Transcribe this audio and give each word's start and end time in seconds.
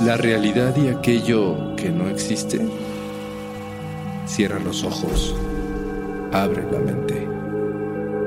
La 0.00 0.16
realidad 0.16 0.76
y 0.76 0.86
aquello 0.86 1.74
que 1.74 1.90
no 1.90 2.08
existe. 2.08 2.60
Cierra 4.26 4.60
los 4.60 4.84
ojos, 4.84 5.34
abre 6.32 6.62
la 6.70 6.78
mente. 6.78 7.26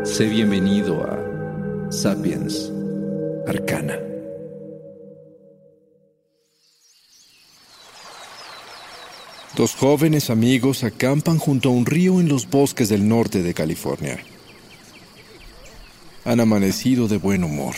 Sé 0.04 0.26
bienvenido 0.26 1.02
a 1.02 1.90
Sapiens 1.90 2.70
Arcana. 3.48 3.98
Dos 9.56 9.74
jóvenes 9.76 10.30
amigos 10.30 10.84
acampan 10.84 11.38
junto 11.38 11.70
a 11.70 11.72
un 11.72 11.86
río 11.86 12.20
en 12.20 12.28
los 12.28 12.50
bosques 12.50 12.90
del 12.90 13.08
norte 13.08 13.44
de 13.44 13.54
California. 13.54 14.20
Han 16.26 16.42
amanecido 16.42 17.08
de 17.08 17.16
buen 17.16 17.46
humor. 17.46 17.76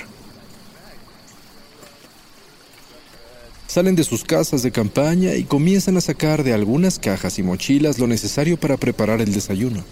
Salen 3.74 3.96
de 3.96 4.04
sus 4.04 4.24
casas 4.24 4.62
de 4.62 4.70
campaña 4.70 5.34
y 5.34 5.46
comienzan 5.46 5.98
a 5.98 6.02
sacar 6.02 6.44
de 6.44 6.54
algunas 6.54 7.00
cajas 7.00 7.40
y 7.40 7.42
mochilas 7.42 7.98
lo 7.98 8.06
necesario 8.06 8.56
para 8.56 8.78
preparar 8.78 9.20
el 9.20 9.34
desayuno. 9.34 9.84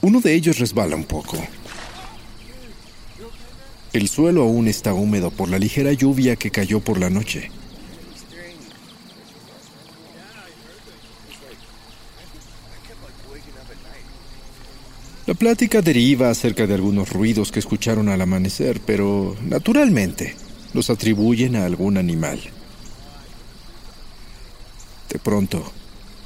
Uno 0.00 0.22
de 0.22 0.32
ellos 0.32 0.58
resbala 0.58 0.96
un 0.96 1.04
poco. 1.04 1.36
El 3.92 4.08
suelo 4.08 4.44
aún 4.44 4.66
está 4.66 4.94
húmedo 4.94 5.30
por 5.30 5.50
la 5.50 5.58
ligera 5.58 5.92
lluvia 5.92 6.36
que 6.36 6.50
cayó 6.50 6.80
por 6.80 6.98
la 6.98 7.10
noche. 7.10 7.50
La 15.26 15.34
plática 15.34 15.82
deriva 15.82 16.30
acerca 16.30 16.66
de 16.66 16.72
algunos 16.72 17.10
ruidos 17.10 17.52
que 17.52 17.58
escucharon 17.58 18.08
al 18.08 18.22
amanecer, 18.22 18.80
pero 18.86 19.36
naturalmente 19.46 20.34
los 20.72 20.90
atribuyen 20.90 21.56
a 21.56 21.64
algún 21.64 21.96
animal. 21.96 22.40
De 25.10 25.18
pronto, 25.18 25.72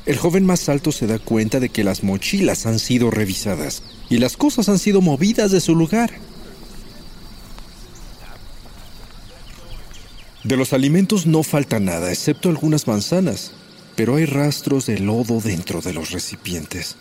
el 0.06 0.18
joven 0.18 0.44
más 0.44 0.68
alto 0.68 0.92
se 0.92 1.06
da 1.06 1.18
cuenta 1.18 1.60
de 1.60 1.70
que 1.70 1.84
las 1.84 2.02
mochilas 2.02 2.66
han 2.66 2.78
sido 2.78 3.10
revisadas 3.10 3.82
y 4.10 4.18
las 4.18 4.36
cosas 4.36 4.68
han 4.68 4.78
sido 4.78 5.00
movidas 5.00 5.50
de 5.50 5.60
su 5.60 5.74
lugar. 5.74 6.12
De 10.42 10.58
los 10.58 10.74
alimentos 10.74 11.24
no 11.24 11.42
falta 11.42 11.80
nada, 11.80 12.12
excepto 12.12 12.50
algunas 12.50 12.86
manzanas, 12.86 13.52
pero 13.96 14.16
hay 14.16 14.26
rastros 14.26 14.84
de 14.84 14.98
lodo 14.98 15.40
dentro 15.40 15.80
de 15.80 15.94
los 15.94 16.10
recipientes. 16.10 16.96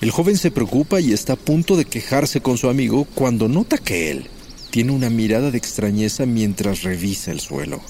El 0.00 0.12
joven 0.12 0.38
se 0.38 0.52
preocupa 0.52 1.00
y 1.00 1.12
está 1.12 1.32
a 1.32 1.36
punto 1.36 1.76
de 1.76 1.84
quejarse 1.84 2.40
con 2.40 2.56
su 2.56 2.68
amigo 2.68 3.04
cuando 3.14 3.48
nota 3.48 3.78
que 3.78 4.12
él 4.12 4.30
tiene 4.72 4.92
una 4.92 5.10
mirada 5.10 5.50
de 5.50 5.58
extrañeza 5.58 6.24
mientras 6.24 6.82
revisa 6.82 7.30
el 7.30 7.40
suelo. 7.40 7.82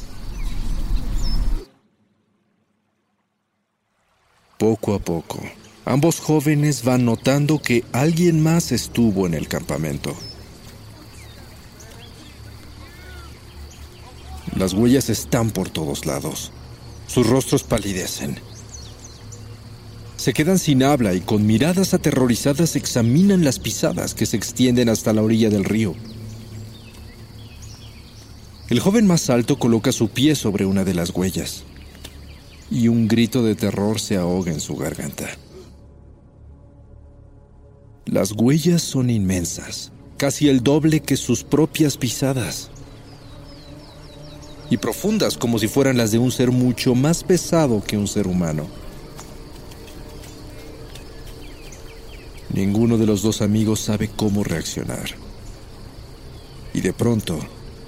Poco 4.59 4.95
a 4.95 4.99
poco, 4.99 5.39
ambos 5.85 6.19
jóvenes 6.19 6.83
van 6.83 7.05
notando 7.05 7.63
que 7.63 7.85
alguien 7.93 8.43
más 8.43 8.73
estuvo 8.73 9.29
en 9.29 9.35
el 9.35 9.47
campamento. 9.47 10.17
Las 14.57 14.73
huellas 14.73 15.09
están 15.09 15.53
por 15.53 15.71
todos 15.71 16.05
lados. 16.05 16.51
Sus 17.07 17.29
rostros 17.29 17.63
palidecen. 17.63 18.41
Se 20.17 20.33
quedan 20.33 20.59
sin 20.59 20.83
habla 20.83 21.15
y 21.15 21.21
con 21.21 21.47
miradas 21.47 21.95
aterrorizadas 21.95 22.75
examinan 22.75 23.45
las 23.45 23.61
pisadas 23.61 24.15
que 24.15 24.27
se 24.27 24.37
extienden 24.37 24.89
hasta 24.89 25.13
la 25.13 25.23
orilla 25.23 25.49
del 25.49 25.65
río. 25.65 25.95
El 28.69 28.81
joven 28.81 29.07
más 29.07 29.29
alto 29.31 29.59
coloca 29.59 29.93
su 29.93 30.09
pie 30.09 30.35
sobre 30.35 30.65
una 30.65 30.85
de 30.85 30.95
las 30.95 31.11
huellas 31.11 31.65
y 32.71 32.89
un 32.89 33.07
grito 33.07 33.43
de 33.43 33.55
terror 33.55 34.01
se 34.01 34.17
ahoga 34.17 34.51
en 34.51 34.61
su 34.61 34.77
garganta. 34.77 35.29
Las 38.07 38.33
huellas 38.33 38.83
son 38.83 39.11
inmensas, 39.11 39.93
casi 40.17 40.49
el 40.49 40.63
doble 40.63 41.01
que 41.01 41.17
sus 41.17 41.45
propias 41.45 41.97
pisadas, 41.97 42.71
y 44.71 44.79
profundas 44.79 45.37
como 45.37 45.59
si 45.59 45.69
fueran 45.69 45.99
las 45.99 46.13
de 46.13 46.19
un 46.19 46.33
ser 46.33 46.51
mucho 46.51 46.95
más 46.95 47.25
pesado 47.25 47.85
que 47.85 47.99
un 47.99 48.09
ser 48.09 48.27
humano. 48.27 48.67
Ninguno 52.55 52.97
de 52.97 53.05
los 53.05 53.21
dos 53.21 53.43
amigos 53.43 53.81
sabe 53.81 54.09
cómo 54.09 54.45
reaccionar. 54.45 55.11
Y 56.73 56.81
de 56.81 56.95
pronto, 56.95 57.39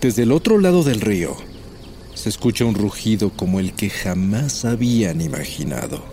desde 0.04 0.25
el 0.25 0.32
otro 0.32 0.59
lado 0.59 0.82
del 0.82 1.00
río, 1.00 1.34
se 2.12 2.28
escucha 2.28 2.66
un 2.66 2.75
rugido 2.75 3.31
como 3.31 3.59
el 3.59 3.72
que 3.72 3.88
jamás 3.88 4.66
habían 4.66 5.22
imaginado. 5.22 6.04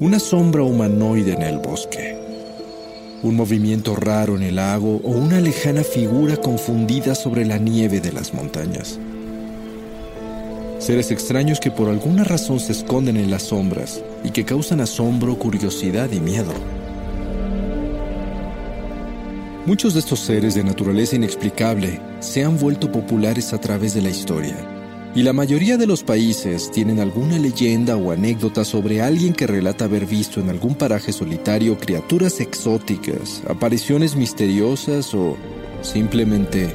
Una 0.00 0.18
sombra 0.18 0.62
humanoide 0.62 1.34
en 1.34 1.42
el 1.42 1.58
bosque. 1.58 2.15
Un 3.22 3.34
movimiento 3.34 3.96
raro 3.96 4.36
en 4.36 4.42
el 4.42 4.56
lago 4.56 5.00
o 5.02 5.10
una 5.10 5.40
lejana 5.40 5.82
figura 5.82 6.36
confundida 6.36 7.14
sobre 7.14 7.46
la 7.46 7.58
nieve 7.58 8.00
de 8.00 8.12
las 8.12 8.34
montañas. 8.34 8.98
Seres 10.78 11.10
extraños 11.10 11.58
que 11.58 11.70
por 11.70 11.88
alguna 11.88 12.24
razón 12.24 12.60
se 12.60 12.72
esconden 12.72 13.16
en 13.16 13.30
las 13.30 13.44
sombras 13.44 14.02
y 14.22 14.30
que 14.30 14.44
causan 14.44 14.80
asombro, 14.80 15.38
curiosidad 15.38 16.12
y 16.12 16.20
miedo. 16.20 16.52
Muchos 19.64 19.94
de 19.94 20.00
estos 20.00 20.20
seres 20.20 20.54
de 20.54 20.62
naturaleza 20.62 21.16
inexplicable 21.16 22.00
se 22.20 22.44
han 22.44 22.58
vuelto 22.58 22.92
populares 22.92 23.52
a 23.52 23.58
través 23.58 23.94
de 23.94 24.02
la 24.02 24.10
historia, 24.10 24.56
y 25.16 25.22
la 25.22 25.32
mayoría 25.32 25.78
de 25.78 25.86
los 25.86 26.02
países 26.02 26.70
tienen 26.70 27.00
alguna 27.00 27.38
leyenda 27.38 27.96
o 27.96 28.12
anécdota 28.12 28.66
sobre 28.66 29.00
alguien 29.00 29.32
que 29.32 29.46
relata 29.46 29.86
haber 29.86 30.04
visto 30.04 30.40
en 30.40 30.50
algún 30.50 30.74
paraje 30.74 31.10
solitario 31.10 31.78
criaturas 31.78 32.38
exóticas, 32.38 33.42
apariciones 33.48 34.14
misteriosas 34.14 35.14
o 35.14 35.38
simplemente 35.80 36.68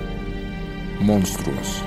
monstruos. 1.02 1.84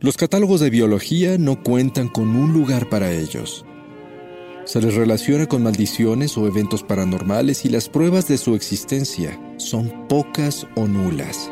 Los 0.00 0.16
catálogos 0.16 0.60
de 0.60 0.70
biología 0.70 1.36
no 1.36 1.62
cuentan 1.62 2.08
con 2.08 2.34
un 2.36 2.54
lugar 2.54 2.88
para 2.88 3.12
ellos. 3.12 3.66
Se 4.64 4.80
les 4.80 4.94
relaciona 4.94 5.46
con 5.46 5.64
maldiciones 5.64 6.38
o 6.38 6.46
eventos 6.46 6.84
paranormales 6.84 7.64
y 7.64 7.68
las 7.68 7.88
pruebas 7.88 8.28
de 8.28 8.38
su 8.38 8.54
existencia 8.54 9.38
son 9.56 10.06
pocas 10.06 10.68
o 10.76 10.86
nulas. 10.86 11.50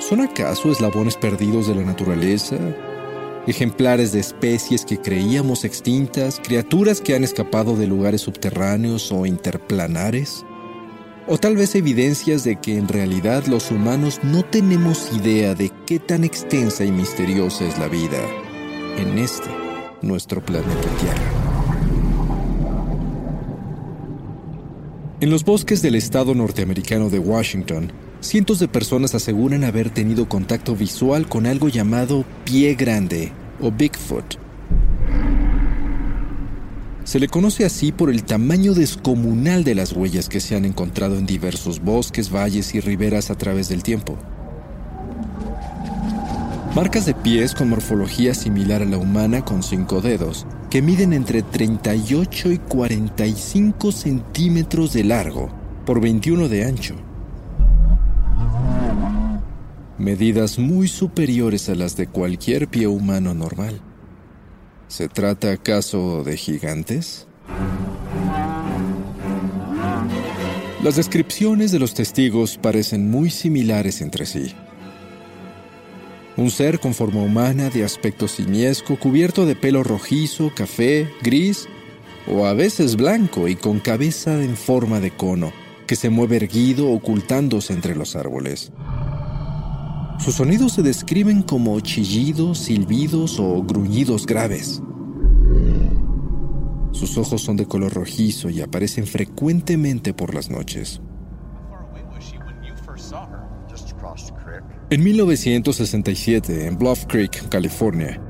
¿Son 0.00 0.20
acaso 0.20 0.70
eslabones 0.70 1.16
perdidos 1.16 1.66
de 1.66 1.76
la 1.76 1.82
naturaleza? 1.82 2.56
¿Ejemplares 3.46 4.12
de 4.12 4.20
especies 4.20 4.84
que 4.84 4.98
creíamos 4.98 5.64
extintas? 5.64 6.40
¿Criaturas 6.44 7.00
que 7.00 7.14
han 7.14 7.24
escapado 7.24 7.74
de 7.74 7.86
lugares 7.86 8.20
subterráneos 8.20 9.10
o 9.10 9.24
interplanares? 9.24 10.44
O 11.26 11.38
tal 11.38 11.56
vez 11.56 11.74
evidencias 11.74 12.44
de 12.44 12.60
que 12.60 12.76
en 12.76 12.86
realidad 12.86 13.46
los 13.46 13.70
humanos 13.70 14.20
no 14.22 14.44
tenemos 14.44 15.10
idea 15.12 15.54
de 15.54 15.70
qué 15.86 15.98
tan 15.98 16.24
extensa 16.24 16.84
y 16.84 16.92
misteriosa 16.92 17.64
es 17.66 17.78
la 17.78 17.88
vida 17.88 18.18
en 18.98 19.18
este, 19.18 19.48
nuestro 20.02 20.44
planeta 20.44 20.88
Tierra. 21.00 21.50
En 25.20 25.28
los 25.28 25.44
bosques 25.44 25.82
del 25.82 25.96
estado 25.96 26.34
norteamericano 26.34 27.10
de 27.10 27.18
Washington, 27.18 27.92
cientos 28.20 28.58
de 28.58 28.68
personas 28.68 29.14
aseguran 29.14 29.64
haber 29.64 29.90
tenido 29.90 30.28
contacto 30.28 30.74
visual 30.74 31.28
con 31.28 31.46
algo 31.46 31.68
llamado 31.68 32.24
pie 32.44 32.74
grande 32.74 33.32
o 33.60 33.70
Bigfoot. 33.70 34.38
Se 37.04 37.18
le 37.18 37.28
conoce 37.28 37.64
así 37.64 37.92
por 37.92 38.08
el 38.08 38.22
tamaño 38.22 38.72
descomunal 38.72 39.64
de 39.64 39.74
las 39.74 39.92
huellas 39.92 40.28
que 40.28 40.40
se 40.40 40.54
han 40.56 40.64
encontrado 40.64 41.18
en 41.18 41.26
diversos 41.26 41.80
bosques, 41.80 42.32
valles 42.32 42.74
y 42.74 42.80
riberas 42.80 43.30
a 43.30 43.34
través 43.34 43.68
del 43.68 43.82
tiempo. 43.82 44.16
Marcas 46.74 47.04
de 47.04 47.14
pies 47.14 47.52
con 47.52 47.68
morfología 47.68 48.32
similar 48.32 48.82
a 48.82 48.84
la 48.84 48.96
humana 48.96 49.44
con 49.44 49.64
cinco 49.64 50.00
dedos, 50.00 50.46
que 50.70 50.82
miden 50.82 51.12
entre 51.12 51.42
38 51.42 52.52
y 52.52 52.58
45 52.58 53.90
centímetros 53.90 54.92
de 54.92 55.02
largo 55.02 55.50
por 55.84 56.00
21 56.00 56.48
de 56.48 56.64
ancho. 56.64 56.94
Medidas 59.98 60.60
muy 60.60 60.86
superiores 60.86 61.68
a 61.68 61.74
las 61.74 61.96
de 61.96 62.06
cualquier 62.06 62.68
pie 62.68 62.86
humano 62.86 63.34
normal. 63.34 63.80
¿Se 64.86 65.08
trata 65.08 65.50
acaso 65.50 66.22
de 66.22 66.36
gigantes? 66.36 67.26
Las 70.84 70.94
descripciones 70.94 71.72
de 71.72 71.80
los 71.80 71.94
testigos 71.94 72.58
parecen 72.58 73.10
muy 73.10 73.28
similares 73.30 74.00
entre 74.00 74.24
sí. 74.24 74.54
Un 76.36 76.50
ser 76.50 76.80
con 76.80 76.94
forma 76.94 77.22
humana, 77.22 77.70
de 77.70 77.84
aspecto 77.84 78.28
simiesco, 78.28 78.98
cubierto 78.98 79.46
de 79.46 79.56
pelo 79.56 79.82
rojizo, 79.82 80.52
café, 80.54 81.08
gris 81.22 81.68
o 82.28 82.46
a 82.46 82.54
veces 82.54 82.96
blanco 82.96 83.48
y 83.48 83.56
con 83.56 83.80
cabeza 83.80 84.42
en 84.42 84.56
forma 84.56 85.00
de 85.00 85.10
cono, 85.10 85.52
que 85.86 85.96
se 85.96 86.10
mueve 86.10 86.36
erguido 86.36 86.90
ocultándose 86.90 87.72
entre 87.72 87.96
los 87.96 88.14
árboles. 88.14 88.72
Sus 90.18 90.34
sonidos 90.34 90.72
se 90.72 90.82
describen 90.82 91.42
como 91.42 91.80
chillidos, 91.80 92.58
silbidos 92.58 93.40
o 93.40 93.62
gruñidos 93.62 94.26
graves. 94.26 94.82
Sus 96.92 97.16
ojos 97.16 97.42
son 97.42 97.56
de 97.56 97.66
color 97.66 97.94
rojizo 97.94 98.50
y 98.50 98.60
aparecen 98.60 99.06
frecuentemente 99.06 100.12
por 100.12 100.34
las 100.34 100.50
noches. 100.50 101.00
En 104.92 105.04
1967, 105.04 106.66
en 106.66 106.76
Bluff 106.76 107.04
Creek, 107.06 107.48
California, 107.48 108.20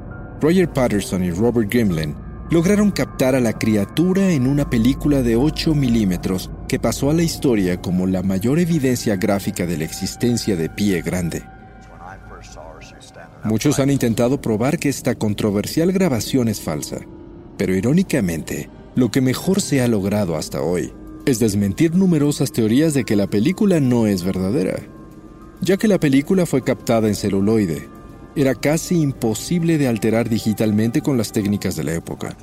Roger 0.42 0.70
Patterson 0.70 1.24
y 1.24 1.30
Robert 1.30 1.72
Gimlin 1.72 2.14
lograron 2.50 2.90
captar 2.90 3.34
a 3.34 3.40
la 3.40 3.54
criatura 3.54 4.30
en 4.30 4.46
una 4.46 4.68
película 4.68 5.22
de 5.22 5.36
8 5.36 5.74
milímetros 5.74 6.50
que 6.68 6.78
pasó 6.78 7.08
a 7.08 7.14
la 7.14 7.22
historia 7.22 7.80
como 7.80 8.06
la 8.06 8.22
mayor 8.22 8.58
evidencia 8.58 9.16
gráfica 9.16 9.64
de 9.64 9.78
la 9.78 9.84
existencia 9.84 10.54
de 10.54 10.68
pie 10.68 11.00
grande. 11.00 11.42
Muchos 13.42 13.78
han 13.78 13.88
intentado 13.88 14.38
probar 14.42 14.78
que 14.78 14.90
esta 14.90 15.14
controversial 15.14 15.92
grabación 15.92 16.48
es 16.48 16.60
falsa, 16.60 16.98
pero 17.56 17.74
irónicamente, 17.74 18.68
lo 18.96 19.10
que 19.10 19.22
mejor 19.22 19.62
se 19.62 19.80
ha 19.80 19.88
logrado 19.88 20.36
hasta 20.36 20.60
hoy 20.60 20.92
es 21.24 21.38
desmentir 21.38 21.94
numerosas 21.94 22.52
teorías 22.52 22.92
de 22.92 23.04
que 23.04 23.16
la 23.16 23.28
película 23.28 23.80
no 23.80 24.06
es 24.06 24.22
verdadera. 24.24 24.99
Ya 25.62 25.76
que 25.76 25.88
la 25.88 26.00
película 26.00 26.46
fue 26.46 26.62
captada 26.62 27.08
en 27.08 27.14
celuloide, 27.14 27.88
era 28.34 28.54
casi 28.54 29.00
imposible 29.00 29.76
de 29.76 29.88
alterar 29.88 30.28
digitalmente 30.28 31.02
con 31.02 31.18
las 31.18 31.32
técnicas 31.32 31.76
de 31.76 31.84
la 31.84 31.94
época. 31.94 32.34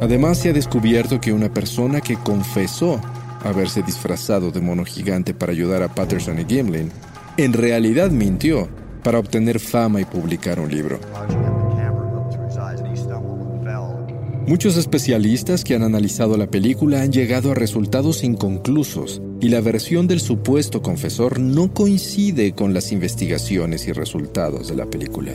Además, 0.00 0.38
se 0.38 0.50
ha 0.50 0.52
descubierto 0.52 1.20
que 1.20 1.32
una 1.32 1.52
persona 1.52 2.00
que 2.00 2.16
confesó 2.16 3.00
haberse 3.44 3.82
disfrazado 3.82 4.50
de 4.50 4.60
mono 4.60 4.84
gigante 4.84 5.34
para 5.34 5.52
ayudar 5.52 5.82
a 5.82 5.88
Patterson 5.88 6.40
y 6.40 6.44
Gimlin, 6.44 6.90
en 7.36 7.52
realidad 7.52 8.10
mintió 8.10 8.68
para 9.04 9.18
obtener 9.18 9.60
fama 9.60 10.00
y 10.00 10.04
publicar 10.04 10.58
un 10.58 10.70
libro. 10.70 10.98
Muchos 14.48 14.78
especialistas 14.78 15.62
que 15.62 15.74
han 15.74 15.82
analizado 15.82 16.38
la 16.38 16.46
película 16.46 17.02
han 17.02 17.12
llegado 17.12 17.52
a 17.52 17.54
resultados 17.54 18.24
inconclusos 18.24 19.20
y 19.42 19.50
la 19.50 19.60
versión 19.60 20.06
del 20.06 20.20
supuesto 20.20 20.80
confesor 20.80 21.38
no 21.38 21.74
coincide 21.74 22.54
con 22.54 22.72
las 22.72 22.90
investigaciones 22.90 23.86
y 23.86 23.92
resultados 23.92 24.68
de 24.68 24.76
la 24.76 24.86
película. 24.86 25.32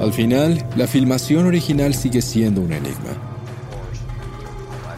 Al 0.00 0.12
final, 0.12 0.66
la 0.74 0.88
filmación 0.88 1.46
original 1.46 1.94
sigue 1.94 2.22
siendo 2.22 2.60
un 2.60 2.72
enigma. 2.72 3.16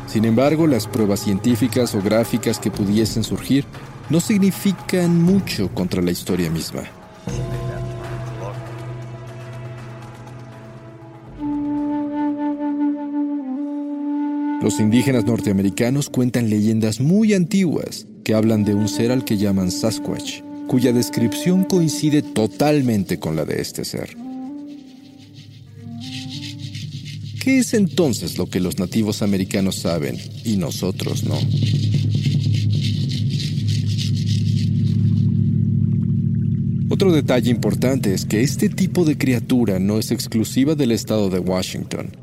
Sin 0.07 0.25
embargo, 0.25 0.67
las 0.67 0.87
pruebas 0.87 1.21
científicas 1.21 1.95
o 1.95 2.01
gráficas 2.01 2.59
que 2.59 2.71
pudiesen 2.71 3.23
surgir 3.23 3.67
no 4.09 4.19
significan 4.21 5.21
mucho 5.21 5.69
contra 5.75 6.01
la 6.01 6.11
historia 6.11 6.51
misma. 6.51 6.85
Los 14.63 14.79
indígenas 14.79 15.25
norteamericanos 15.25 16.09
cuentan 16.09 16.49
leyendas 16.49 17.01
muy 17.01 17.35
antiguas 17.35 18.07
que 18.23 18.33
hablan 18.33 18.63
de 18.63 18.75
un 18.75 18.87
ser 18.87 19.11
al 19.11 19.25
que 19.25 19.37
llaman 19.37 19.73
Sasquatch, 19.73 20.43
cuya 20.69 20.93
descripción 20.93 21.65
coincide 21.65 22.23
totalmente 22.23 23.19
con 23.19 23.35
la 23.35 23.45
de 23.45 23.61
este 23.61 23.85
ser. 23.85 24.17
¿Qué 27.43 27.59
es 27.59 27.75
entonces 27.75 28.39
lo 28.39 28.47
que 28.47 28.61
los 28.61 28.79
nativos 28.79 29.23
americanos 29.23 29.81
saben 29.81 30.17
y 30.45 30.57
nosotros 30.59 31.25
no? 31.25 31.41
Otro 36.89 37.11
detalle 37.11 37.51
importante 37.51 38.15
es 38.15 38.25
que 38.27 38.43
este 38.43 38.69
tipo 38.69 39.05
de 39.05 39.19
criatura 39.19 39.81
no 39.81 39.99
es 39.99 40.13
exclusiva 40.13 40.77
del 40.77 40.93
estado 40.93 41.31
de 41.31 41.41
Washington. 41.41 42.22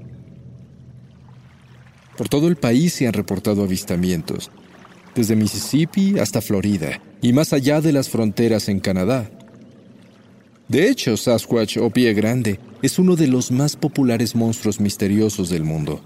Por 2.20 2.28
todo 2.28 2.50
el 2.50 2.58
país 2.58 2.92
se 2.96 3.08
han 3.08 3.14
reportado 3.14 3.64
avistamientos, 3.64 4.52
desde 5.16 5.38
Mississippi 5.38 6.20
hasta 6.20 6.42
Florida 6.42 7.02
y 7.22 7.32
más 7.32 7.54
allá 7.54 7.80
de 7.80 7.94
las 7.94 8.10
fronteras 8.10 8.68
en 8.68 8.82
Canadá. 8.82 9.32
De 10.68 10.90
hecho, 10.90 11.16
Sasquatch 11.16 11.78
o 11.78 11.90
Pie 11.90 12.14
Grande 12.14 12.60
es 12.82 13.00
uno 13.00 13.16
de 13.16 13.28
los 13.28 13.54
más 13.54 13.78
populares 13.78 14.36
monstruos 14.36 14.82
misteriosos 14.82 15.50
del 15.50 15.64
mundo, 15.64 16.02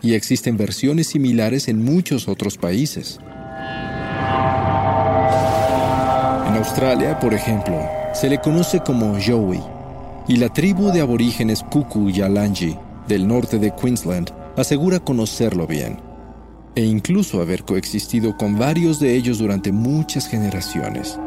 y 0.00 0.14
existen 0.14 0.56
versiones 0.56 1.08
similares 1.08 1.68
en 1.68 1.84
muchos 1.84 2.28
otros 2.28 2.56
países. 2.56 3.18
En 6.46 6.54
Australia, 6.56 7.20
por 7.20 7.34
ejemplo, 7.34 7.78
se 8.14 8.30
le 8.30 8.38
conoce 8.38 8.80
como 8.80 9.18
Joey, 9.20 9.60
y 10.28 10.36
la 10.36 10.50
tribu 10.50 10.90
de 10.92 11.02
aborígenes 11.02 11.62
Kuku 11.62 12.08
Yalanji 12.08 12.74
del 13.06 13.28
norte 13.28 13.58
de 13.58 13.74
Queensland 13.74 14.32
asegura 14.60 15.00
conocerlo 15.00 15.66
bien, 15.66 16.00
e 16.74 16.84
incluso 16.84 17.40
haber 17.40 17.64
coexistido 17.64 18.36
con 18.36 18.58
varios 18.58 19.00
de 19.00 19.14
ellos 19.14 19.38
durante 19.38 19.72
muchas 19.72 20.28
generaciones. 20.28 21.18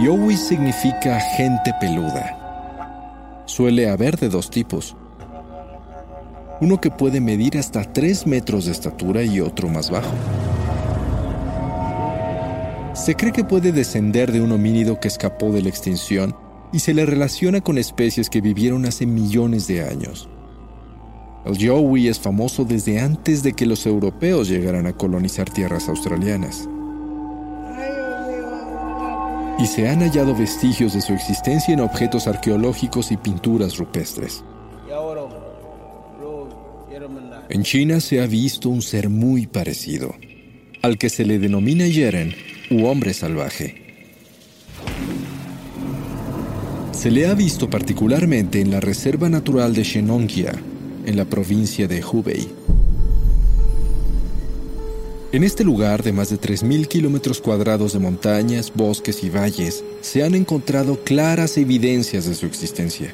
Yowie 0.00 0.36
significa 0.36 1.18
gente 1.36 1.72
peluda. 1.80 3.42
Suele 3.46 3.90
haber 3.90 4.16
de 4.16 4.28
dos 4.28 4.50
tipos. 4.50 4.96
Uno 6.60 6.80
que 6.80 6.90
puede 6.90 7.20
medir 7.20 7.58
hasta 7.58 7.82
3 7.82 8.26
metros 8.26 8.66
de 8.66 8.72
estatura 8.72 9.22
y 9.22 9.40
otro 9.40 9.68
más 9.68 9.90
bajo. 9.90 10.14
Se 12.94 13.14
cree 13.14 13.32
que 13.32 13.44
puede 13.44 13.72
descender 13.72 14.32
de 14.32 14.40
un 14.40 14.52
homínido 14.52 15.00
que 15.00 15.08
escapó 15.08 15.50
de 15.50 15.62
la 15.62 15.68
extinción 15.68 16.36
y 16.72 16.80
se 16.80 16.94
le 16.94 17.06
relaciona 17.06 17.60
con 17.60 17.78
especies 17.78 18.28
que 18.28 18.40
vivieron 18.40 18.86
hace 18.86 19.06
millones 19.06 19.66
de 19.66 19.84
años. 19.84 20.28
El 21.44 21.56
Yowie 21.56 22.10
es 22.10 22.18
famoso 22.18 22.64
desde 22.64 23.00
antes 23.00 23.42
de 23.42 23.52
que 23.52 23.66
los 23.66 23.86
europeos 23.86 24.48
llegaran 24.48 24.86
a 24.86 24.92
colonizar 24.92 25.48
tierras 25.48 25.88
australianas. 25.88 26.68
Y 29.58 29.66
se 29.66 29.88
han 29.88 30.00
hallado 30.00 30.34
vestigios 30.36 30.94
de 30.94 31.00
su 31.00 31.12
existencia 31.12 31.74
en 31.74 31.80
objetos 31.80 32.28
arqueológicos 32.28 33.10
y 33.10 33.16
pinturas 33.16 33.76
rupestres. 33.76 34.44
En 37.48 37.62
China 37.62 38.00
se 38.00 38.20
ha 38.20 38.26
visto 38.26 38.68
un 38.68 38.82
ser 38.82 39.08
muy 39.08 39.46
parecido, 39.46 40.14
al 40.82 40.98
que 40.98 41.08
se 41.08 41.24
le 41.24 41.38
denomina 41.38 41.86
Yeren 41.86 42.34
u 42.70 42.84
hombre 42.86 43.14
salvaje. 43.14 43.88
Se 46.92 47.10
le 47.10 47.26
ha 47.26 47.34
visto 47.34 47.70
particularmente 47.70 48.60
en 48.60 48.70
la 48.70 48.80
Reserva 48.80 49.28
Natural 49.28 49.72
de 49.72 49.84
Shenongjia, 49.84 50.52
en 51.08 51.16
la 51.16 51.24
provincia 51.24 51.88
de 51.88 52.04
Hubei. 52.04 52.46
En 55.32 55.42
este 55.42 55.64
lugar 55.64 56.02
de 56.02 56.12
más 56.12 56.28
de 56.28 56.38
3.000 56.38 56.86
kilómetros 56.86 57.40
cuadrados 57.40 57.94
de 57.94 57.98
montañas, 57.98 58.70
bosques 58.74 59.24
y 59.24 59.30
valles, 59.30 59.82
se 60.02 60.22
han 60.22 60.34
encontrado 60.34 61.02
claras 61.04 61.56
evidencias 61.56 62.26
de 62.26 62.34
su 62.34 62.44
existencia. 62.44 63.10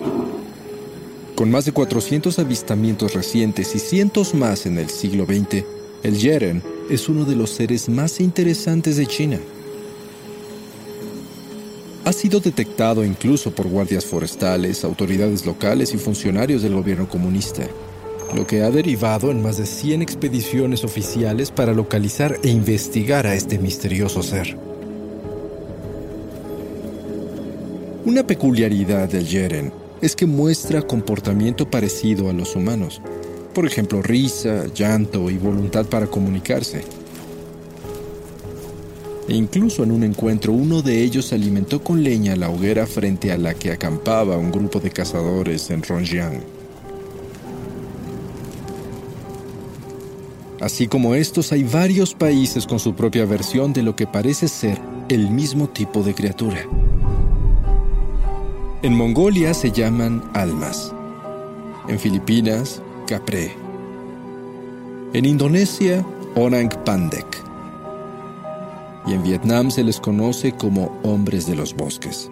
Con 1.36 1.52
más 1.52 1.66
de 1.66 1.72
400 1.72 2.36
avistamientos 2.40 3.14
recientes 3.14 3.76
y 3.76 3.78
cientos 3.78 4.34
más 4.34 4.66
en 4.66 4.78
el 4.78 4.90
siglo 4.90 5.24
XX, 5.24 5.64
el 6.02 6.18
Yeren 6.18 6.62
es 6.90 7.08
uno 7.08 7.24
de 7.24 7.36
los 7.36 7.50
seres 7.50 7.88
más 7.88 8.20
interesantes 8.20 8.96
de 8.96 9.06
China. 9.06 9.38
Ha 12.04 12.12
sido 12.12 12.38
detectado 12.38 13.02
incluso 13.02 13.54
por 13.54 13.66
guardias 13.66 14.04
forestales, 14.04 14.84
autoridades 14.84 15.46
locales 15.46 15.94
y 15.94 15.96
funcionarios 15.96 16.60
del 16.60 16.74
gobierno 16.74 17.08
comunista, 17.08 17.66
lo 18.34 18.46
que 18.46 18.62
ha 18.62 18.70
derivado 18.70 19.30
en 19.30 19.42
más 19.42 19.56
de 19.56 19.64
100 19.64 20.02
expediciones 20.02 20.84
oficiales 20.84 21.50
para 21.50 21.72
localizar 21.72 22.36
e 22.42 22.50
investigar 22.50 23.26
a 23.26 23.34
este 23.34 23.58
misterioso 23.58 24.22
ser. 24.22 24.54
Una 28.04 28.26
peculiaridad 28.26 29.08
del 29.08 29.26
Yeren 29.26 29.72
es 30.02 30.14
que 30.14 30.26
muestra 30.26 30.82
comportamiento 30.82 31.70
parecido 31.70 32.28
a 32.28 32.34
los 32.34 32.54
humanos, 32.54 33.00
por 33.54 33.64
ejemplo 33.64 34.02
risa, 34.02 34.66
llanto 34.74 35.30
y 35.30 35.38
voluntad 35.38 35.86
para 35.86 36.06
comunicarse. 36.06 36.84
E 39.28 39.34
incluso 39.34 39.82
en 39.82 39.90
un 39.90 40.04
encuentro 40.04 40.52
uno 40.52 40.82
de 40.82 41.02
ellos 41.02 41.32
alimentó 41.32 41.82
con 41.82 42.02
leña 42.02 42.36
la 42.36 42.50
hoguera 42.50 42.86
frente 42.86 43.32
a 43.32 43.38
la 43.38 43.54
que 43.54 43.72
acampaba 43.72 44.36
un 44.36 44.52
grupo 44.52 44.80
de 44.80 44.90
cazadores 44.90 45.70
en 45.70 45.82
Ronjiang. 45.82 46.42
Así 50.60 50.86
como 50.88 51.14
estos, 51.14 51.52
hay 51.52 51.62
varios 51.62 52.14
países 52.14 52.66
con 52.66 52.78
su 52.78 52.94
propia 52.94 53.26
versión 53.26 53.72
de 53.72 53.82
lo 53.82 53.96
que 53.96 54.06
parece 54.06 54.48
ser 54.48 54.80
el 55.08 55.30
mismo 55.30 55.68
tipo 55.68 56.02
de 56.02 56.14
criatura. 56.14 56.66
En 58.82 58.94
Mongolia 58.94 59.52
se 59.54 59.70
llaman 59.70 60.22
almas. 60.34 60.92
En 61.88 61.98
Filipinas, 61.98 62.82
capre. 63.06 63.52
En 65.12 65.24
Indonesia, 65.24 66.04
orang 66.34 66.70
pandek. 66.84 67.53
Y 69.06 69.12
en 69.12 69.22
Vietnam 69.22 69.70
se 69.70 69.84
les 69.84 70.00
conoce 70.00 70.52
como 70.52 70.98
hombres 71.02 71.46
de 71.46 71.56
los 71.56 71.74
bosques. 71.74 72.30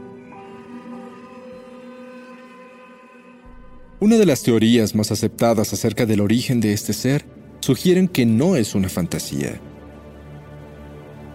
Una 4.01 4.17
de 4.17 4.27
las 4.27 4.43
teorías 4.43 4.95
más 4.95 5.13
aceptadas 5.13 5.73
acerca 5.73 6.07
del 6.07 6.21
origen 6.21 6.61
de 6.61 6.73
este 6.73 6.93
ser 6.93 7.25
sugieren 7.61 8.09
que 8.09 8.27
no 8.27 8.57
es 8.57 8.75
una 8.75 8.89
fantasía. 8.89 9.61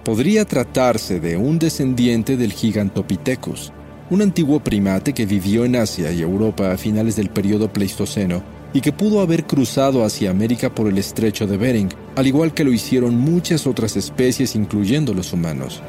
Podría 0.03 0.43
tratarse 0.43 1.19
de 1.19 1.37
un 1.37 1.59
descendiente 1.59 2.35
del 2.35 2.51
Gigantopithecus, 2.51 3.71
un 4.09 4.21
antiguo 4.21 4.61
primate 4.61 5.13
que 5.13 5.25
vivió 5.25 5.65
en 5.65 5.75
Asia 5.77 6.11
y 6.11 6.21
Europa 6.21 6.71
a 6.71 6.77
finales 6.77 7.15
del 7.15 7.29
periodo 7.29 7.71
Pleistoceno 7.71 8.43
y 8.73 8.81
que 8.81 8.91
pudo 8.91 9.21
haber 9.21 9.45
cruzado 9.45 10.03
hacia 10.03 10.31
América 10.31 10.73
por 10.73 10.87
el 10.87 10.97
estrecho 10.97 11.47
de 11.47 11.57
Bering, 11.57 11.89
al 12.17 12.25
igual 12.25 12.55
que 12.55 12.63
lo 12.63 12.73
hicieron 12.73 13.15
muchas 13.15 13.67
otras 13.67 13.95
especies 13.95 14.55
incluyendo 14.55 15.13
los 15.13 15.33
humanos. 15.33 15.83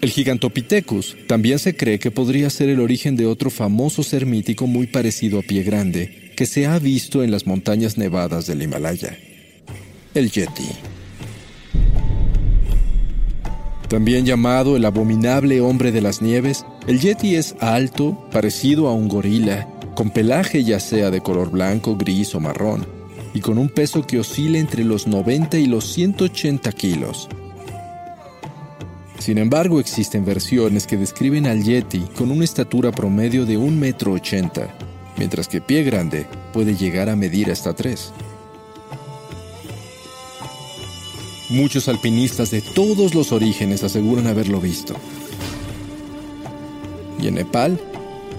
El 0.00 0.08
Gigantopithecus 0.08 1.16
también 1.26 1.58
se 1.58 1.76
cree 1.76 1.98
que 1.98 2.10
podría 2.10 2.48
ser 2.48 2.70
el 2.70 2.80
origen 2.80 3.14
de 3.14 3.26
otro 3.26 3.50
famoso 3.50 4.02
ser 4.02 4.24
mítico 4.24 4.66
muy 4.66 4.86
parecido 4.86 5.38
a 5.38 5.42
Pie 5.42 5.62
Grande, 5.64 6.32
que 6.34 6.46
se 6.46 6.66
ha 6.66 6.78
visto 6.78 7.22
en 7.22 7.30
las 7.30 7.46
montañas 7.46 7.98
nevadas 7.98 8.46
del 8.46 8.62
Himalaya, 8.62 9.18
el 10.14 10.30
Yeti 10.30 10.68
también 13.88 14.26
llamado 14.26 14.76
el 14.76 14.84
abominable 14.84 15.62
hombre 15.62 15.92
de 15.92 16.02
las 16.02 16.20
nieves, 16.20 16.66
el 16.86 17.00
yeti 17.00 17.36
es 17.36 17.56
alto, 17.58 18.28
parecido 18.30 18.86
a 18.86 18.92
un 18.92 19.08
gorila, 19.08 19.66
con 19.98 20.10
pelaje 20.10 20.62
ya 20.62 20.78
sea 20.78 21.10
de 21.10 21.20
color 21.20 21.50
blanco, 21.50 21.96
gris 21.96 22.32
o 22.36 22.38
marrón, 22.38 22.86
y 23.34 23.40
con 23.40 23.58
un 23.58 23.68
peso 23.68 24.06
que 24.06 24.20
oscila 24.20 24.56
entre 24.56 24.84
los 24.84 25.08
90 25.08 25.58
y 25.58 25.66
los 25.66 25.92
180 25.92 26.70
kilos. 26.70 27.28
Sin 29.18 29.38
embargo, 29.38 29.80
existen 29.80 30.24
versiones 30.24 30.86
que 30.86 30.96
describen 30.96 31.48
al 31.48 31.64
Yeti 31.64 31.98
con 32.16 32.30
una 32.30 32.44
estatura 32.44 32.92
promedio 32.92 33.44
de 33.44 33.58
1,80 33.58 33.72
metro, 33.72 34.16
mientras 35.16 35.48
que 35.48 35.60
pie 35.60 35.82
grande 35.82 36.26
puede 36.52 36.76
llegar 36.76 37.08
a 37.08 37.16
medir 37.16 37.50
hasta 37.50 37.74
3. 37.74 38.12
Muchos 41.50 41.88
alpinistas 41.88 42.52
de 42.52 42.60
todos 42.60 43.16
los 43.16 43.32
orígenes 43.32 43.82
aseguran 43.82 44.28
haberlo 44.28 44.60
visto. 44.60 44.94
Y 47.20 47.26
en 47.26 47.34
Nepal 47.34 47.80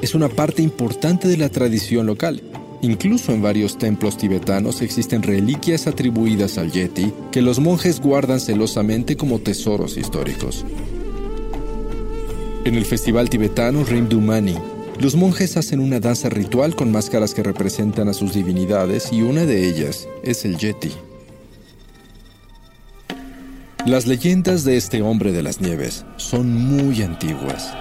es 0.01 0.15
una 0.15 0.29
parte 0.29 0.61
importante 0.61 1.27
de 1.27 1.37
la 1.37 1.49
tradición 1.49 2.05
local. 2.05 2.41
Incluso 2.81 3.33
en 3.33 3.41
varios 3.41 3.77
templos 3.77 4.17
tibetanos 4.17 4.81
existen 4.81 5.21
reliquias 5.21 5.87
atribuidas 5.87 6.57
al 6.57 6.71
Yeti 6.71 7.11
que 7.31 7.41
los 7.41 7.59
monjes 7.59 7.99
guardan 7.99 8.39
celosamente 8.39 9.17
como 9.17 9.39
tesoros 9.39 9.97
históricos. 9.97 10.63
En 12.63 12.75
el 12.75 12.85
festival 12.85 13.29
tibetano 13.29 13.83
Rimdumani, 13.83 14.55
los 15.01 15.15
monjes 15.15 15.57
hacen 15.57 15.79
una 15.79 15.99
danza 15.99 16.29
ritual 16.29 16.75
con 16.75 16.91
máscaras 16.91 17.33
que 17.33 17.43
representan 17.43 18.07
a 18.07 18.13
sus 18.13 18.33
divinidades 18.33 19.11
y 19.11 19.21
una 19.21 19.45
de 19.45 19.67
ellas 19.67 20.07
es 20.23 20.45
el 20.45 20.57
Yeti. 20.57 20.91
Las 23.85 24.07
leyendas 24.07 24.63
de 24.63 24.77
este 24.77 25.01
hombre 25.01 25.31
de 25.31 25.41
las 25.41 25.61
nieves 25.61 26.05
son 26.17 26.53
muy 26.53 27.01
antiguas. 27.01 27.73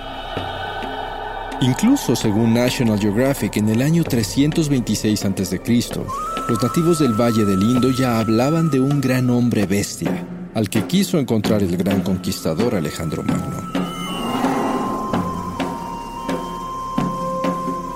Incluso 1.61 2.15
según 2.15 2.55
National 2.55 3.01
Geographic, 3.01 3.57
en 3.57 3.69
el 3.69 3.83
año 3.83 4.05
326 4.05 5.25
a.C., 5.25 5.61
los 6.49 6.63
nativos 6.63 7.01
del 7.01 7.15
Valle 7.15 7.45
del 7.45 7.61
Indo 7.63 7.91
ya 7.91 8.21
hablaban 8.21 8.71
de 8.71 8.79
un 8.79 9.01
gran 9.01 9.29
hombre 9.29 9.67
bestia, 9.67 10.25
al 10.55 10.71
que 10.71 10.85
quiso 10.85 11.19
encontrar 11.19 11.65
el 11.65 11.77
gran 11.77 12.03
conquistador 12.03 12.77
Alejandro 12.77 13.25
Magno. 13.25 13.89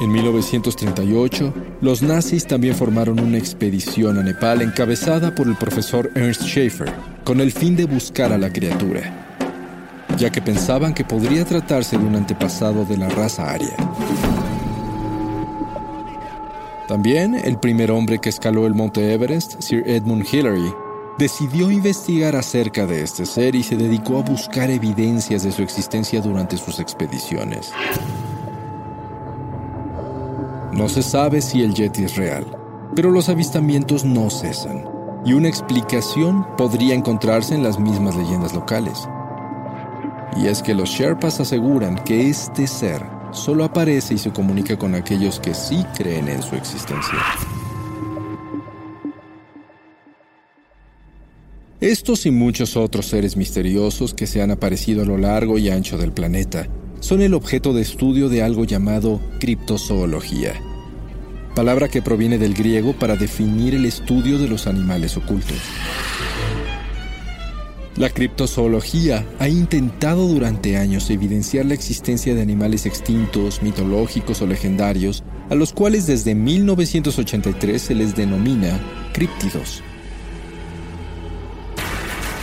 En 0.01 0.11
1938, 0.11 1.55
los 1.83 2.03
nazis 2.03 2.45
también 2.45 2.75
formaron 2.75 3.21
una 3.21 3.39
expedición 3.39 4.19
a 4.19 4.25
Nepal 4.25 4.63
encabezada 4.63 5.33
por 5.37 5.47
el 5.47 5.55
profesor 5.55 6.11
Ernst 6.17 6.43
Schaefer, 6.43 6.93
con 7.23 7.41
el 7.41 7.53
fin 7.53 7.77
de 7.77 7.85
buscar 7.85 8.33
a 8.33 8.39
la 8.39 8.53
criatura, 8.53 9.32
ya 10.17 10.31
que 10.31 10.43
pensaban 10.43 10.95
que 10.95 11.05
podría 11.05 11.45
tratarse 11.45 11.99
de 11.99 12.05
un 12.05 12.17
antepasado 12.17 12.85
de 12.85 12.97
la 12.97 13.09
raza 13.09 13.51
aria. 13.51 13.77
También 16.89 17.35
el 17.35 17.59
primer 17.59 17.91
hombre 17.91 18.19
que 18.19 18.29
escaló 18.29 18.67
el 18.67 18.75
monte 18.75 19.13
Everest, 19.13 19.61
Sir 19.63 19.83
Edmund 19.87 20.27
Hillary, 20.31 20.75
decidió 21.19 21.71
investigar 21.71 22.37
acerca 22.37 22.87
de 22.87 23.03
este 23.03 23.27
ser 23.27 23.55
y 23.55 23.63
se 23.63 23.77
dedicó 23.77 24.19
a 24.19 24.23
buscar 24.23 24.71
evidencias 24.71 25.43
de 25.43 25.53
su 25.53 25.63
existencia 25.63 26.21
durante 26.21 26.57
sus 26.57 26.81
expediciones. 26.81 27.73
No 30.73 30.89
se 30.89 31.03
sabe 31.03 31.41
si 31.43 31.63
el 31.63 31.75
Yeti 31.75 32.05
es 32.05 32.17
real, 32.17 32.47
pero 32.95 33.11
los 33.11 33.29
avistamientos 33.29 34.05
no 34.05 34.31
cesan, 34.31 34.85
y 35.25 35.35
una 35.35 35.49
explicación 35.49 36.47
podría 36.57 36.95
encontrarse 36.95 37.55
en 37.55 37.63
las 37.63 37.79
mismas 37.79 38.17
leyendas 38.17 38.55
locales. 38.55 39.09
Y 40.37 40.47
es 40.47 40.63
que 40.63 40.75
los 40.75 40.89
Sherpas 40.91 41.41
aseguran 41.41 41.97
que 42.05 42.29
este 42.29 42.67
ser 42.67 43.03
solo 43.33 43.65
aparece 43.65 44.15
y 44.15 44.19
se 44.19 44.31
comunica 44.31 44.79
con 44.79 44.95
aquellos 44.95 45.41
que 45.41 45.55
sí 45.55 45.85
creen 45.95 46.29
en 46.29 46.43
su 46.43 46.55
existencia. 46.55 47.19
Estos 51.81 52.27
y 52.27 52.31
muchos 52.31 52.77
otros 52.77 53.07
seres 53.07 53.37
misteriosos 53.37 54.15
que 54.15 54.29
se 54.29 54.41
han 54.41 54.53
aparecido 54.53 55.03
a 55.03 55.05
lo 55.05 55.19
largo 55.19 55.59
y 55.59 55.69
ancho 55.69 55.99
del 55.99 56.13
planeta 56.13 56.69
son 57.01 57.21
el 57.21 57.35
objeto 57.35 57.73
de 57.73 57.83
estudio 57.83 58.29
de 58.29 58.45
algo 58.45 58.65
llamado 58.65 59.21
criptozoología, 59.41 60.55
palabra 61.57 61.89
que 61.89 62.01
proviene 62.01 62.39
del 62.39 62.55
griego 62.55 62.93
para 62.93 63.17
definir 63.17 63.75
el 63.75 63.85
estudio 63.85 64.39
de 64.39 64.47
los 64.47 64.69
animales 64.69 65.17
ocultos. 65.17 65.59
La 68.03 68.11
criptozoología 68.11 69.25
ha 69.39 69.49
intentado 69.49 70.27
durante 70.27 70.77
años 70.77 71.09
evidenciar 71.09 71.67
la 71.67 71.75
existencia 71.75 72.35
de 72.35 72.43
animales 72.43 72.85
extintos, 72.85 73.63
mitológicos 73.63 74.43
o 74.43 74.47
legendarios, 74.49 75.23
a 75.51 75.55
los 75.55 75.73
cuales 75.73 76.09
desde 76.09 76.35
1983 76.35 77.81
se 77.81 77.95
les 77.95 78.17
denomina 78.17 78.81
críptidos. 79.13 79.85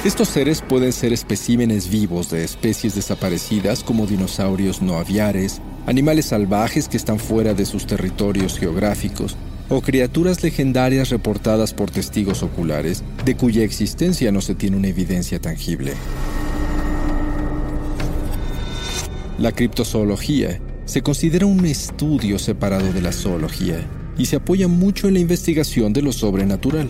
Estos 0.05 0.29
seres 0.29 0.61
pueden 0.61 0.93
ser 0.93 1.11
especímenes 1.11 1.89
vivos 1.89 2.29
de 2.29 2.45
especies 2.45 2.95
desaparecidas 2.95 3.83
como 3.83 4.07
dinosaurios 4.07 4.81
no 4.81 4.97
aviares, 4.97 5.59
animales 5.87 6.27
salvajes 6.27 6.87
que 6.87 6.95
están 6.95 7.19
fuera 7.19 7.53
de 7.53 7.65
sus 7.65 7.85
territorios 7.85 8.57
geográficos, 8.57 9.35
o 9.69 9.81
criaturas 9.81 10.43
legendarias 10.43 11.09
reportadas 11.09 11.73
por 11.73 11.91
testigos 11.91 12.41
oculares 12.41 13.03
de 13.23 13.35
cuya 13.35 13.63
existencia 13.63 14.31
no 14.31 14.41
se 14.41 14.55
tiene 14.55 14.77
una 14.77 14.87
evidencia 14.87 15.39
tangible. 15.39 15.93
La 19.37 19.51
criptozoología 19.51 20.59
se 20.85 21.01
considera 21.01 21.45
un 21.45 21.65
estudio 21.65 22.39
separado 22.39 22.91
de 22.91 23.01
la 23.01 23.11
zoología 23.11 23.79
y 24.17 24.25
se 24.25 24.37
apoya 24.37 24.67
mucho 24.67 25.07
en 25.07 25.13
la 25.13 25.19
investigación 25.19 25.93
de 25.93 26.01
lo 26.01 26.11
sobrenatural. 26.11 26.89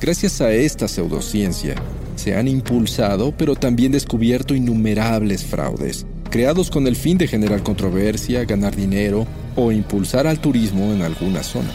Gracias 0.00 0.42
a 0.42 0.52
esta 0.52 0.88
pseudociencia, 0.88 1.74
se 2.16 2.36
han 2.36 2.48
impulsado 2.48 3.32
pero 3.36 3.56
también 3.56 3.92
descubierto 3.92 4.54
innumerables 4.54 5.42
fraudes, 5.42 6.06
creados 6.30 6.70
con 6.70 6.86
el 6.86 6.94
fin 6.94 7.16
de 7.16 7.26
generar 7.26 7.62
controversia, 7.62 8.44
ganar 8.44 8.76
dinero 8.76 9.26
o 9.56 9.72
impulsar 9.72 10.26
al 10.26 10.38
turismo 10.38 10.92
en 10.92 11.02
alguna 11.02 11.42
zona. 11.42 11.70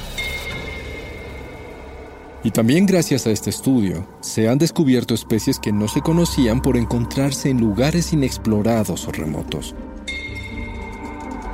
Y 2.44 2.52
también 2.52 2.88
gracias 2.88 3.28
a 3.28 3.32
este 3.32 3.52
estudio, 3.52 4.08
se 4.22 4.50
han 4.50 4.58
descubierto 4.58 5.14
especies 5.14 5.60
que 5.60 5.72
no 5.72 5.88
se 5.88 6.02
conocían 6.02 6.62
por 6.62 6.76
encontrarse 6.76 7.50
en 7.50 7.60
lugares 7.60 8.14
inexplorados 8.14 9.08
o 9.08 9.12
remotos. 9.12 9.76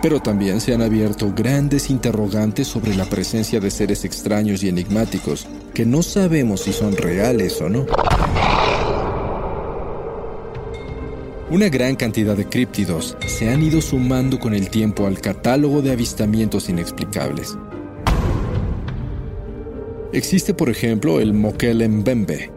Pero 0.01 0.21
también 0.21 0.61
se 0.61 0.73
han 0.73 0.81
abierto 0.81 1.33
grandes 1.35 1.89
interrogantes 1.89 2.67
sobre 2.67 2.95
la 2.95 3.05
presencia 3.05 3.59
de 3.59 3.71
seres 3.71 4.05
extraños 4.05 4.63
y 4.63 4.69
enigmáticos 4.69 5.47
que 5.73 5.85
no 5.85 6.03
sabemos 6.03 6.61
si 6.61 6.71
son 6.71 6.95
reales 6.95 7.59
o 7.61 7.67
no. 7.67 7.85
Una 11.49 11.69
gran 11.69 11.95
cantidad 11.95 12.35
de 12.35 12.45
críptidos 12.45 13.15
se 13.25 13.49
han 13.49 13.63
ido 13.63 13.81
sumando 13.81 14.37
con 14.37 14.53
el 14.53 14.69
tiempo 14.69 15.07
al 15.07 15.21
catálogo 15.21 15.81
de 15.81 15.93
avistamientos 15.93 16.67
inexplicables. 16.67 17.57
Existe, 20.11 20.53
por 20.53 20.69
ejemplo, 20.69 21.21
el 21.21 21.33
Mokele 21.33 21.87
Mbembe, 21.87 22.51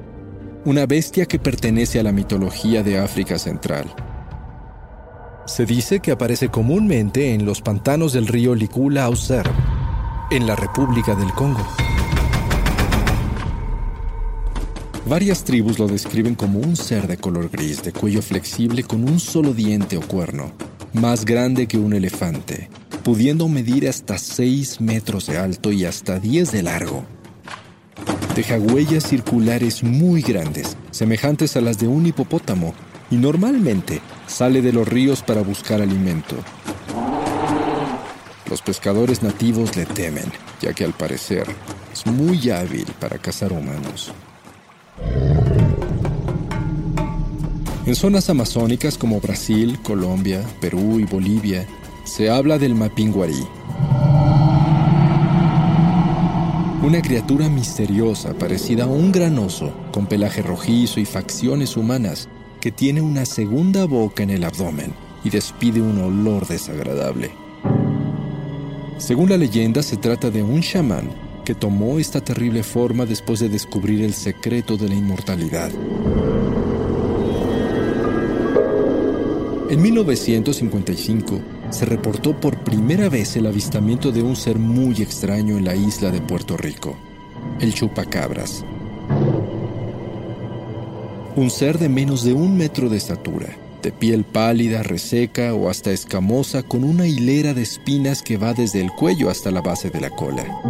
una 0.64 0.86
bestia 0.86 1.26
que 1.26 1.38
pertenece 1.38 2.00
a 2.00 2.02
la 2.02 2.10
mitología 2.10 2.82
de 2.82 2.98
África 2.98 3.38
Central. 3.38 3.94
Se 5.46 5.66
dice 5.66 6.00
que 6.00 6.10
aparece 6.10 6.48
comúnmente 6.48 7.32
en 7.32 7.46
los 7.46 7.62
pantanos 7.62 8.12
del 8.12 8.26
río 8.26 8.56
Likula 8.56 9.04
Auser, 9.04 9.48
en 10.32 10.48
la 10.48 10.56
República 10.56 11.14
del 11.14 11.32
Congo. 11.32 11.64
Varias 15.06 15.44
tribus 15.44 15.78
lo 15.78 15.88
describen 15.88 16.34
como 16.34 16.60
un 16.60 16.76
ser 16.76 17.08
de 17.08 17.16
color 17.16 17.48
gris, 17.50 17.82
de 17.82 17.92
cuello 17.92 18.22
flexible 18.22 18.84
con 18.84 19.08
un 19.08 19.18
solo 19.18 19.54
diente 19.54 19.96
o 19.96 20.02
cuerno, 20.02 20.52
más 20.92 21.24
grande 21.24 21.66
que 21.66 21.78
un 21.78 21.94
elefante, 21.94 22.68
pudiendo 23.02 23.48
medir 23.48 23.88
hasta 23.88 24.18
6 24.18 24.80
metros 24.80 25.26
de 25.26 25.38
alto 25.38 25.72
y 25.72 25.84
hasta 25.84 26.20
10 26.20 26.52
de 26.52 26.62
largo. 26.62 27.04
Deja 28.36 28.58
huellas 28.58 29.04
circulares 29.04 29.82
muy 29.82 30.22
grandes, 30.22 30.76
semejantes 30.90 31.56
a 31.56 31.60
las 31.60 31.78
de 31.78 31.88
un 31.88 32.06
hipopótamo, 32.06 32.74
y 33.10 33.16
normalmente 33.16 34.00
sale 34.28 34.62
de 34.62 34.72
los 34.72 34.86
ríos 34.86 35.22
para 35.22 35.42
buscar 35.42 35.80
alimento. 35.80 36.36
Los 38.48 38.62
pescadores 38.62 39.22
nativos 39.22 39.76
le 39.76 39.86
temen, 39.86 40.30
ya 40.60 40.72
que 40.72 40.84
al 40.84 40.92
parecer 40.92 41.46
es 41.92 42.06
muy 42.06 42.50
hábil 42.50 42.86
para 43.00 43.18
cazar 43.18 43.52
humanos. 43.52 44.12
En 47.86 47.96
zonas 47.96 48.30
amazónicas 48.30 48.96
como 48.96 49.20
Brasil, 49.20 49.78
Colombia, 49.82 50.44
Perú 50.60 51.00
y 51.00 51.04
Bolivia, 51.04 51.66
se 52.04 52.30
habla 52.30 52.58
del 52.58 52.74
mapinguarí. 52.74 53.44
Una 56.82 57.02
criatura 57.02 57.48
misteriosa 57.48 58.32
parecida 58.34 58.84
a 58.84 58.86
un 58.86 59.10
granoso, 59.10 59.72
con 59.92 60.06
pelaje 60.06 60.42
rojizo 60.42 61.00
y 61.00 61.04
facciones 61.04 61.76
humanas, 61.76 62.28
que 62.60 62.70
tiene 62.70 63.00
una 63.00 63.24
segunda 63.24 63.86
boca 63.86 64.22
en 64.22 64.30
el 64.30 64.44
abdomen 64.44 64.92
y 65.24 65.30
despide 65.30 65.80
un 65.80 65.98
olor 66.00 66.46
desagradable. 66.46 67.30
Según 68.98 69.30
la 69.30 69.36
leyenda, 69.36 69.82
se 69.82 69.96
trata 69.96 70.30
de 70.30 70.42
un 70.42 70.60
chamán 70.60 71.10
que 71.50 71.56
tomó 71.56 71.98
esta 71.98 72.20
terrible 72.20 72.62
forma 72.62 73.06
después 73.06 73.40
de 73.40 73.48
descubrir 73.48 74.02
el 74.02 74.14
secreto 74.14 74.76
de 74.76 74.88
la 74.88 74.94
inmortalidad. 74.94 75.72
En 79.68 79.82
1955 79.82 81.40
se 81.70 81.86
reportó 81.86 82.38
por 82.38 82.58
primera 82.58 83.08
vez 83.08 83.34
el 83.34 83.48
avistamiento 83.48 84.12
de 84.12 84.22
un 84.22 84.36
ser 84.36 84.60
muy 84.60 85.02
extraño 85.02 85.58
en 85.58 85.64
la 85.64 85.74
isla 85.74 86.12
de 86.12 86.20
Puerto 86.20 86.56
Rico, 86.56 86.96
el 87.58 87.74
chupacabras. 87.74 88.64
Un 91.34 91.50
ser 91.50 91.80
de 91.80 91.88
menos 91.88 92.22
de 92.22 92.32
un 92.32 92.56
metro 92.56 92.88
de 92.88 92.98
estatura, 92.98 93.48
de 93.82 93.90
piel 93.90 94.22
pálida, 94.22 94.84
reseca 94.84 95.52
o 95.54 95.68
hasta 95.68 95.90
escamosa 95.90 96.62
con 96.62 96.84
una 96.84 97.08
hilera 97.08 97.54
de 97.54 97.62
espinas 97.62 98.22
que 98.22 98.36
va 98.36 98.54
desde 98.54 98.80
el 98.80 98.92
cuello 98.92 99.30
hasta 99.30 99.50
la 99.50 99.62
base 99.62 99.90
de 99.90 100.00
la 100.00 100.10
cola. 100.10 100.69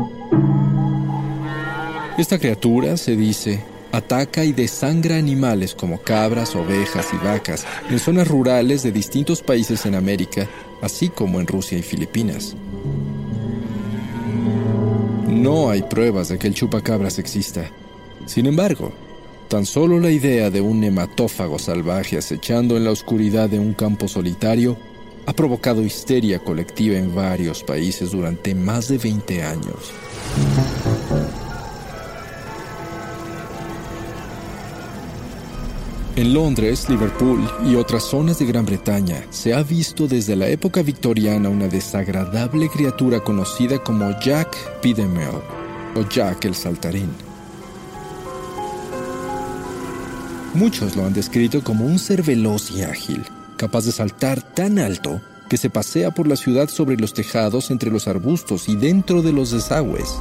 Esta 2.21 2.39
criatura, 2.39 2.99
se 2.99 3.17
dice, 3.17 3.61
ataca 3.93 4.45
y 4.45 4.53
desangra 4.53 5.17
animales 5.17 5.75
como 5.75 6.03
cabras, 6.03 6.55
ovejas 6.55 7.07
y 7.15 7.17
vacas 7.17 7.67
en 7.89 7.99
zonas 7.99 8.29
rurales 8.29 8.83
de 8.83 8.93
distintos 8.93 9.41
países 9.41 9.87
en 9.87 9.95
América, 9.95 10.47
así 10.83 11.09
como 11.09 11.41
en 11.41 11.47
Rusia 11.47 11.79
y 11.79 11.83
Filipinas. 11.83 12.55
No 15.29 15.71
hay 15.71 15.81
pruebas 15.81 16.29
de 16.29 16.39
que 16.39 16.49
el 16.49 16.53
chupacabras 16.53 17.19
exista. 17.19 17.71
Sin 18.27 18.45
embargo, 18.45 18.93
tan 19.49 19.65
solo 19.65 19.99
la 19.99 20.11
idea 20.11 20.51
de 20.51 20.61
un 20.61 20.79
nematófago 20.79 21.59
salvaje 21.59 22.19
acechando 22.19 22.77
en 22.77 22.85
la 22.85 22.91
oscuridad 22.91 23.49
de 23.49 23.59
un 23.59 23.73
campo 23.73 24.09
solitario 24.09 24.77
ha 25.25 25.33
provocado 25.33 25.83
histeria 25.83 26.39
colectiva 26.39 26.99
en 26.99 27.15
varios 27.15 27.65
países 27.65 28.11
durante 28.11 28.55
más 28.55 28.89
de 28.89 28.99
20 28.99 29.43
años. 29.43 29.95
En 36.21 36.35
Londres, 36.35 36.87
Liverpool 36.91 37.51
y 37.65 37.77
otras 37.77 38.03
zonas 38.03 38.39
de 38.39 38.45
Gran 38.45 38.67
Bretaña 38.67 39.25
se 39.31 39.55
ha 39.55 39.63
visto 39.63 40.07
desde 40.07 40.37
la 40.37 40.49
época 40.49 40.83
victoriana 40.83 41.49
una 41.49 41.67
desagradable 41.67 42.69
criatura 42.69 43.21
conocida 43.21 43.79
como 43.79 44.11
Jack 44.21 44.55
Pidemel 44.83 45.41
o 45.95 46.07
Jack 46.11 46.45
el 46.45 46.55
Saltarín. 46.55 47.09
Muchos 50.53 50.95
lo 50.95 51.07
han 51.07 51.15
descrito 51.15 51.65
como 51.65 51.87
un 51.87 51.99
ser 51.99 52.23
veloz 52.23 52.71
y 52.71 52.83
ágil, 52.83 53.25
capaz 53.57 53.87
de 53.87 53.93
saltar 53.93 54.43
tan 54.43 54.79
alto 54.79 55.23
que 55.49 55.57
se 55.57 55.71
pasea 55.71 56.11
por 56.11 56.29
la 56.29 56.37
ciudad 56.37 56.69
sobre 56.69 56.99
los 56.99 57.15
tejados, 57.15 57.71
entre 57.71 57.91
los 57.91 58.07
arbustos 58.07 58.69
y 58.69 58.77
dentro 58.77 59.23
de 59.23 59.33
los 59.33 59.53
desagües. 59.53 60.21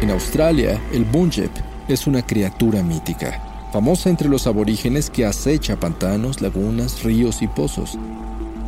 En 0.00 0.08
Australia, 0.10 0.80
el 0.90 1.04
Bunjep 1.04 1.73
es 1.88 2.06
una 2.06 2.24
criatura 2.24 2.82
mítica, 2.82 3.68
famosa 3.72 4.10
entre 4.10 4.28
los 4.28 4.46
aborígenes 4.46 5.10
que 5.10 5.26
acecha 5.26 5.78
pantanos, 5.78 6.40
lagunas, 6.40 7.02
ríos 7.02 7.42
y 7.42 7.48
pozos. 7.48 7.98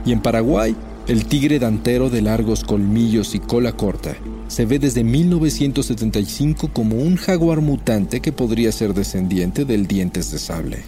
Y 0.05 0.13
en 0.13 0.21
Paraguay, 0.21 0.77
el 1.09 1.27
tigre 1.27 1.59
dantero 1.59 2.11
de 2.11 2.23
largos 2.23 2.65
colmillos 2.65 3.35
y 3.35 3.39
cola 3.41 3.73
corta 3.73 4.17
se 4.49 4.65
ve 4.65 4.79
desde 4.79 5.03
1975 5.05 6.71
como 6.73 6.97
un 6.97 7.17
jaguar 7.17 7.61
mutante 7.61 8.21
que 8.21 8.33
podría 8.33 8.71
ser 8.73 8.95
descendiente 8.95 9.65
del 9.65 9.87
dientes 9.87 10.31
de 10.31 10.39
sable. 10.39 10.85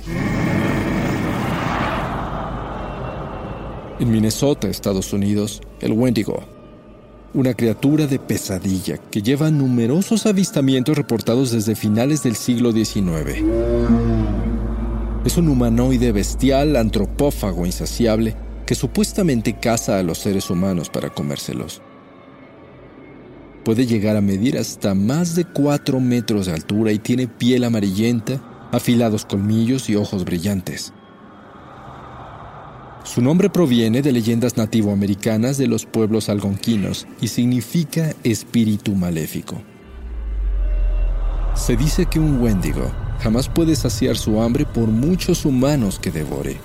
En 3.99 4.11
Minnesota, 4.11 4.69
Estados 4.69 5.13
Unidos, 5.13 5.61
el 5.81 5.93
Wendigo 5.93 6.58
una 7.35 7.55
criatura 7.55 8.07
de 8.07 8.19
pesadilla 8.19 8.97
que 8.97 9.23
lleva 9.23 9.51
numerosos 9.51 10.27
avistamientos 10.27 10.97
reportados 10.97 11.51
desde 11.51 11.75
finales 11.75 12.23
del 12.23 12.37
siglo 12.37 12.73
XIX. 12.73 13.43
Es 15.25 15.37
un 15.37 15.49
humanoide 15.49 16.13
bestial, 16.13 16.77
antropófago 16.77 17.67
insaciable, 17.67 18.35
que 18.65 18.75
supuestamente 18.75 19.59
caza 19.59 19.99
a 19.99 20.03
los 20.03 20.19
seres 20.19 20.49
humanos 20.49 20.89
para 20.89 21.11
comérselos. 21.11 21.83
Puede 23.65 23.87
llegar 23.87 24.17
a 24.17 24.23
medir 24.23 24.57
hasta 24.57 24.95
más 24.95 25.35
de 25.35 25.45
4 25.45 26.01
metros 26.01 26.47
de 26.47 26.53
altura 26.53 26.93
y 26.93 26.99
tiene 26.99 27.29
piel 27.29 27.65
amarillenta, 27.65 28.41
afilados 28.73 29.27
colmillos 29.27 29.91
y 29.91 29.97
ojos 29.97 30.25
brillantes. 30.25 30.95
Su 33.09 33.23
nombre 33.23 33.49
proviene 33.49 34.03
de 34.03 34.13
leyendas 34.13 34.59
nativoamericanas 34.59 35.57
de 35.57 35.67
los 35.67 35.87
pueblos 35.87 36.29
algonquinos 36.29 37.07
y 37.23 37.29
significa 37.29 38.15
espíritu 38.23 38.95
maléfico. 38.95 39.63
Se 41.55 41.75
dice 41.75 42.05
que 42.05 42.21
un 42.21 42.39
Wendigo 42.39 42.93
jamás 43.21 43.49
puede 43.49 43.77
saciar 43.77 44.19
su 44.19 44.43
hambre 44.43 44.67
por 44.67 44.89
muchos 44.89 45.47
humanos 45.47 45.99
que 45.99 46.11
devore. 46.11 46.59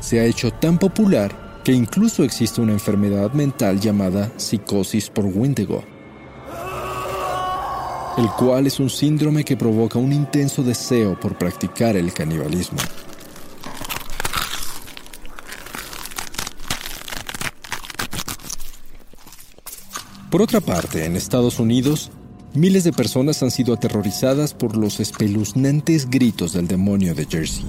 Se 0.00 0.18
ha 0.18 0.24
hecho 0.24 0.50
tan 0.50 0.78
popular 0.78 1.60
que 1.62 1.72
incluso 1.72 2.24
existe 2.24 2.60
una 2.60 2.72
enfermedad 2.72 3.32
mental 3.32 3.78
llamada 3.78 4.32
psicosis 4.36 5.08
por 5.08 5.26
Wendigo 5.26 5.84
el 8.18 8.28
cual 8.30 8.66
es 8.66 8.80
un 8.80 8.90
síndrome 8.90 9.44
que 9.44 9.56
provoca 9.56 9.96
un 10.00 10.12
intenso 10.12 10.64
deseo 10.64 11.18
por 11.20 11.38
practicar 11.38 11.96
el 11.96 12.12
canibalismo. 12.12 12.78
Por 20.30 20.42
otra 20.42 20.60
parte, 20.60 21.06
en 21.06 21.16
Estados 21.16 21.58
Unidos, 21.58 22.10
miles 22.52 22.84
de 22.84 22.92
personas 22.92 23.42
han 23.42 23.50
sido 23.50 23.72
aterrorizadas 23.72 24.52
por 24.52 24.76
los 24.76 25.00
espeluznantes 25.00 26.10
gritos 26.10 26.52
del 26.52 26.68
demonio 26.68 27.14
de 27.14 27.24
Jersey. 27.24 27.64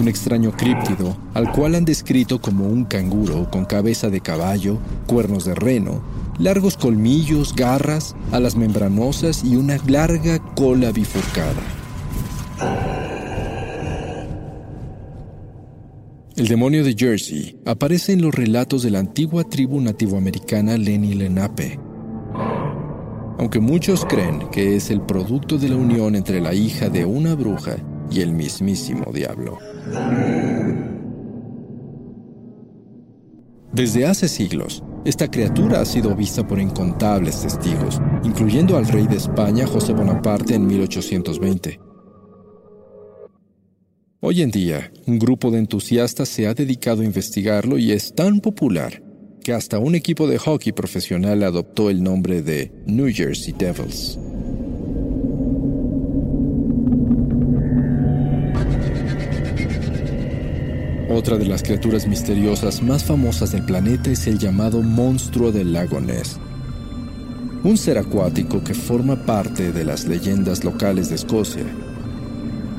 Un 0.00 0.08
extraño 0.08 0.52
críptido 0.52 1.18
al 1.34 1.52
cual 1.52 1.74
han 1.74 1.84
descrito 1.84 2.40
como 2.40 2.66
un 2.66 2.86
canguro 2.86 3.50
con 3.50 3.66
cabeza 3.66 4.08
de 4.08 4.22
caballo, 4.22 4.78
cuernos 5.06 5.44
de 5.44 5.54
reno, 5.54 6.00
largos 6.38 6.78
colmillos, 6.78 7.54
garras, 7.54 8.16
alas 8.32 8.56
membranosas 8.56 9.44
y 9.44 9.56
una 9.56 9.76
larga 9.86 10.38
cola 10.54 10.92
bifurcada. 10.92 11.60
El 16.38 16.46
demonio 16.46 16.84
de 16.84 16.94
Jersey 16.96 17.58
aparece 17.66 18.12
en 18.12 18.22
los 18.22 18.32
relatos 18.32 18.84
de 18.84 18.92
la 18.92 19.00
antigua 19.00 19.42
tribu 19.42 19.80
nativoamericana 19.80 20.76
Lenni 20.76 21.14
Lenape. 21.14 21.80
Aunque 23.40 23.58
muchos 23.58 24.04
creen 24.04 24.48
que 24.52 24.76
es 24.76 24.92
el 24.92 25.00
producto 25.00 25.58
de 25.58 25.68
la 25.68 25.74
unión 25.74 26.14
entre 26.14 26.40
la 26.40 26.54
hija 26.54 26.90
de 26.90 27.04
una 27.04 27.34
bruja 27.34 27.78
y 28.08 28.20
el 28.20 28.30
mismísimo 28.30 29.10
diablo. 29.12 29.58
Desde 33.72 34.06
hace 34.06 34.28
siglos, 34.28 34.84
esta 35.04 35.28
criatura 35.28 35.80
ha 35.80 35.84
sido 35.84 36.14
vista 36.14 36.46
por 36.46 36.60
incontables 36.60 37.42
testigos, 37.42 38.00
incluyendo 38.22 38.76
al 38.76 38.86
rey 38.86 39.08
de 39.08 39.16
España 39.16 39.66
José 39.66 39.92
Bonaparte 39.92 40.54
en 40.54 40.68
1820. 40.68 41.87
Hoy 44.20 44.42
en 44.42 44.50
día, 44.50 44.90
un 45.06 45.20
grupo 45.20 45.52
de 45.52 45.60
entusiastas 45.60 46.28
se 46.28 46.48
ha 46.48 46.54
dedicado 46.54 47.02
a 47.02 47.04
investigarlo 47.04 47.78
y 47.78 47.92
es 47.92 48.16
tan 48.16 48.40
popular 48.40 49.00
que 49.44 49.52
hasta 49.52 49.78
un 49.78 49.94
equipo 49.94 50.26
de 50.26 50.38
hockey 50.38 50.72
profesional 50.72 51.44
adoptó 51.44 51.88
el 51.88 52.02
nombre 52.02 52.42
de 52.42 52.72
New 52.84 53.12
Jersey 53.14 53.54
Devils. 53.56 54.18
Otra 61.08 61.36
de 61.38 61.46
las 61.46 61.62
criaturas 61.62 62.08
misteriosas 62.08 62.82
más 62.82 63.04
famosas 63.04 63.52
del 63.52 63.64
planeta 63.64 64.10
es 64.10 64.26
el 64.26 64.40
llamado 64.40 64.82
monstruo 64.82 65.52
del 65.52 65.72
lago 65.72 66.00
Ness. 66.00 66.40
Un 67.62 67.78
ser 67.78 67.98
acuático 67.98 68.64
que 68.64 68.74
forma 68.74 69.24
parte 69.24 69.70
de 69.70 69.84
las 69.84 70.08
leyendas 70.08 70.64
locales 70.64 71.08
de 71.08 71.14
Escocia. 71.14 71.66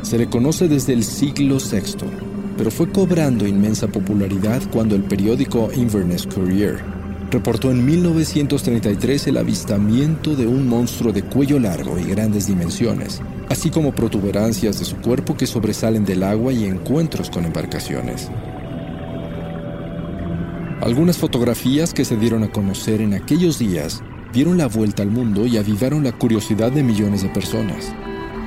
Se 0.01 0.17
le 0.17 0.29
conoce 0.29 0.67
desde 0.67 0.93
el 0.93 1.03
siglo 1.03 1.57
VI, 1.57 2.07
pero 2.57 2.71
fue 2.71 2.91
cobrando 2.91 3.47
inmensa 3.47 3.87
popularidad 3.87 4.61
cuando 4.71 4.95
el 4.95 5.03
periódico 5.03 5.69
Inverness 5.75 6.25
Courier 6.25 6.79
reportó 7.31 7.69
en 7.69 7.85
1933 7.85 9.27
el 9.27 9.37
avistamiento 9.37 10.35
de 10.35 10.47
un 10.47 10.67
monstruo 10.67 11.13
de 11.13 11.23
cuello 11.23 11.59
largo 11.59 11.99
y 11.99 12.03
grandes 12.03 12.47
dimensiones, 12.47 13.21
así 13.49 13.69
como 13.69 13.93
protuberancias 13.93 14.79
de 14.79 14.85
su 14.85 14.97
cuerpo 14.97 15.37
que 15.37 15.47
sobresalen 15.47 16.05
del 16.05 16.23
agua 16.23 16.53
y 16.53 16.65
encuentros 16.65 17.29
con 17.29 17.45
embarcaciones. 17.45 18.29
Algunas 20.81 21.17
fotografías 21.17 21.93
que 21.93 22.05
se 22.05 22.15
dieron 22.15 22.43
a 22.43 22.51
conocer 22.51 23.01
en 23.01 23.13
aquellos 23.13 23.59
días 23.59 24.01
dieron 24.33 24.57
la 24.57 24.67
vuelta 24.67 25.03
al 25.03 25.09
mundo 25.09 25.45
y 25.45 25.57
avivaron 25.57 26.03
la 26.03 26.13
curiosidad 26.13 26.71
de 26.71 26.83
millones 26.83 27.21
de 27.21 27.29
personas. 27.29 27.93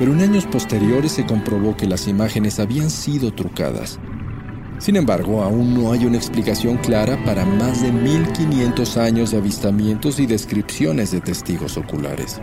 Pero 0.02 0.14
en 0.14 0.20
años 0.20 0.46
posteriores 0.46 1.12
se 1.12 1.24
comprobó 1.24 1.76
que 1.76 1.86
las 1.86 2.08
imágenes 2.08 2.58
habían 2.58 2.90
sido 2.90 3.32
trucadas. 3.32 4.00
Sin 4.80 4.96
embargo, 4.96 5.44
aún 5.44 5.74
no 5.74 5.92
hay 5.92 6.06
una 6.06 6.16
explicación 6.16 6.76
clara 6.78 7.24
para 7.24 7.44
más 7.44 7.82
de 7.82 7.92
1500 7.92 8.96
años 8.96 9.30
de 9.30 9.36
avistamientos 9.36 10.18
y 10.18 10.26
descripciones 10.26 11.12
de 11.12 11.20
testigos 11.20 11.76
oculares. 11.76 12.40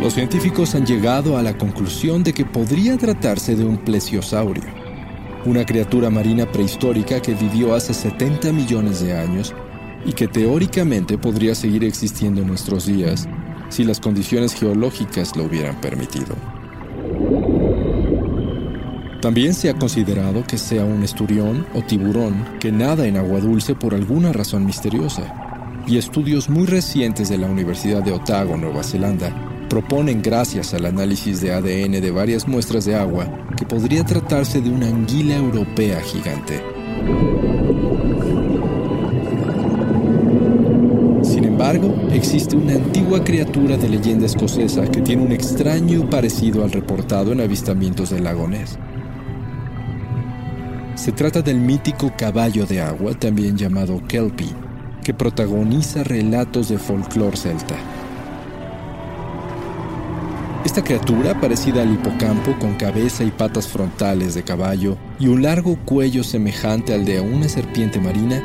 Los 0.00 0.14
científicos 0.14 0.74
han 0.74 0.86
llegado 0.86 1.36
a 1.36 1.42
la 1.42 1.58
conclusión 1.58 2.24
de 2.24 2.32
que 2.32 2.46
podría 2.46 2.96
tratarse 2.96 3.56
de 3.56 3.64
un 3.66 3.76
plesiosaurio, 3.76 4.64
una 5.44 5.66
criatura 5.66 6.08
marina 6.08 6.50
prehistórica 6.50 7.20
que 7.20 7.34
vivió 7.34 7.74
hace 7.74 7.92
70 7.92 8.52
millones 8.52 9.02
de 9.02 9.18
años 9.18 9.54
y 10.06 10.14
que 10.14 10.28
teóricamente 10.28 11.18
podría 11.18 11.54
seguir 11.54 11.84
existiendo 11.84 12.40
en 12.40 12.48
nuestros 12.48 12.86
días 12.86 13.28
si 13.68 13.84
las 13.84 14.00
condiciones 14.00 14.54
geológicas 14.54 15.36
lo 15.36 15.44
hubieran 15.44 15.80
permitido. 15.80 16.34
También 19.20 19.54
se 19.54 19.70
ha 19.70 19.74
considerado 19.74 20.44
que 20.44 20.58
sea 20.58 20.84
un 20.84 21.02
esturión 21.02 21.66
o 21.74 21.80
tiburón 21.80 22.44
que 22.60 22.70
nada 22.70 23.06
en 23.06 23.16
agua 23.16 23.40
dulce 23.40 23.74
por 23.74 23.94
alguna 23.94 24.32
razón 24.34 24.66
misteriosa, 24.66 25.44
y 25.86 25.98
estudios 25.98 26.48
muy 26.48 26.66
recientes 26.66 27.28
de 27.28 27.38
la 27.38 27.46
Universidad 27.46 28.02
de 28.02 28.12
Otago, 28.12 28.56
Nueva 28.56 28.82
Zelanda, 28.82 29.32
proponen, 29.68 30.22
gracias 30.22 30.74
al 30.74 30.86
análisis 30.86 31.40
de 31.40 31.52
ADN 31.52 32.00
de 32.00 32.10
varias 32.10 32.46
muestras 32.46 32.84
de 32.84 32.96
agua, 32.96 33.26
que 33.56 33.64
podría 33.64 34.04
tratarse 34.04 34.60
de 34.60 34.70
una 34.70 34.88
anguila 34.88 35.36
europea 35.36 36.00
gigante. 36.00 36.62
Sin 41.22 41.44
embargo, 41.44 41.94
existe 42.14 42.56
una 42.56 42.74
antigua 42.74 43.24
criatura 43.24 43.76
de 43.76 43.88
leyenda 43.88 44.26
escocesa 44.26 44.86
que 44.86 45.00
tiene 45.02 45.22
un 45.22 45.32
extraño 45.32 46.08
parecido 46.08 46.64
al 46.64 46.70
reportado 46.70 47.32
en 47.32 47.40
avistamientos 47.40 48.10
del 48.10 48.24
lago 48.24 48.46
Ness. 48.46 48.78
Se 50.94 51.10
trata 51.10 51.42
del 51.42 51.58
mítico 51.58 52.12
caballo 52.16 52.66
de 52.66 52.80
agua, 52.80 53.14
también 53.14 53.56
llamado 53.56 54.00
Kelpie, 54.06 54.54
que 55.02 55.12
protagoniza 55.12 56.04
relatos 56.04 56.68
de 56.68 56.78
folclore 56.78 57.36
celta. 57.36 57.74
Esta 60.64 60.82
criatura, 60.82 61.40
parecida 61.40 61.82
al 61.82 61.92
hipocampo, 61.92 62.56
con 62.60 62.74
cabeza 62.74 63.24
y 63.24 63.30
patas 63.30 63.66
frontales 63.66 64.34
de 64.34 64.44
caballo 64.44 64.96
y 65.18 65.26
un 65.26 65.42
largo 65.42 65.76
cuello 65.84 66.22
semejante 66.22 66.94
al 66.94 67.04
de 67.04 67.20
una 67.20 67.48
serpiente 67.48 68.00
marina, 68.00 68.40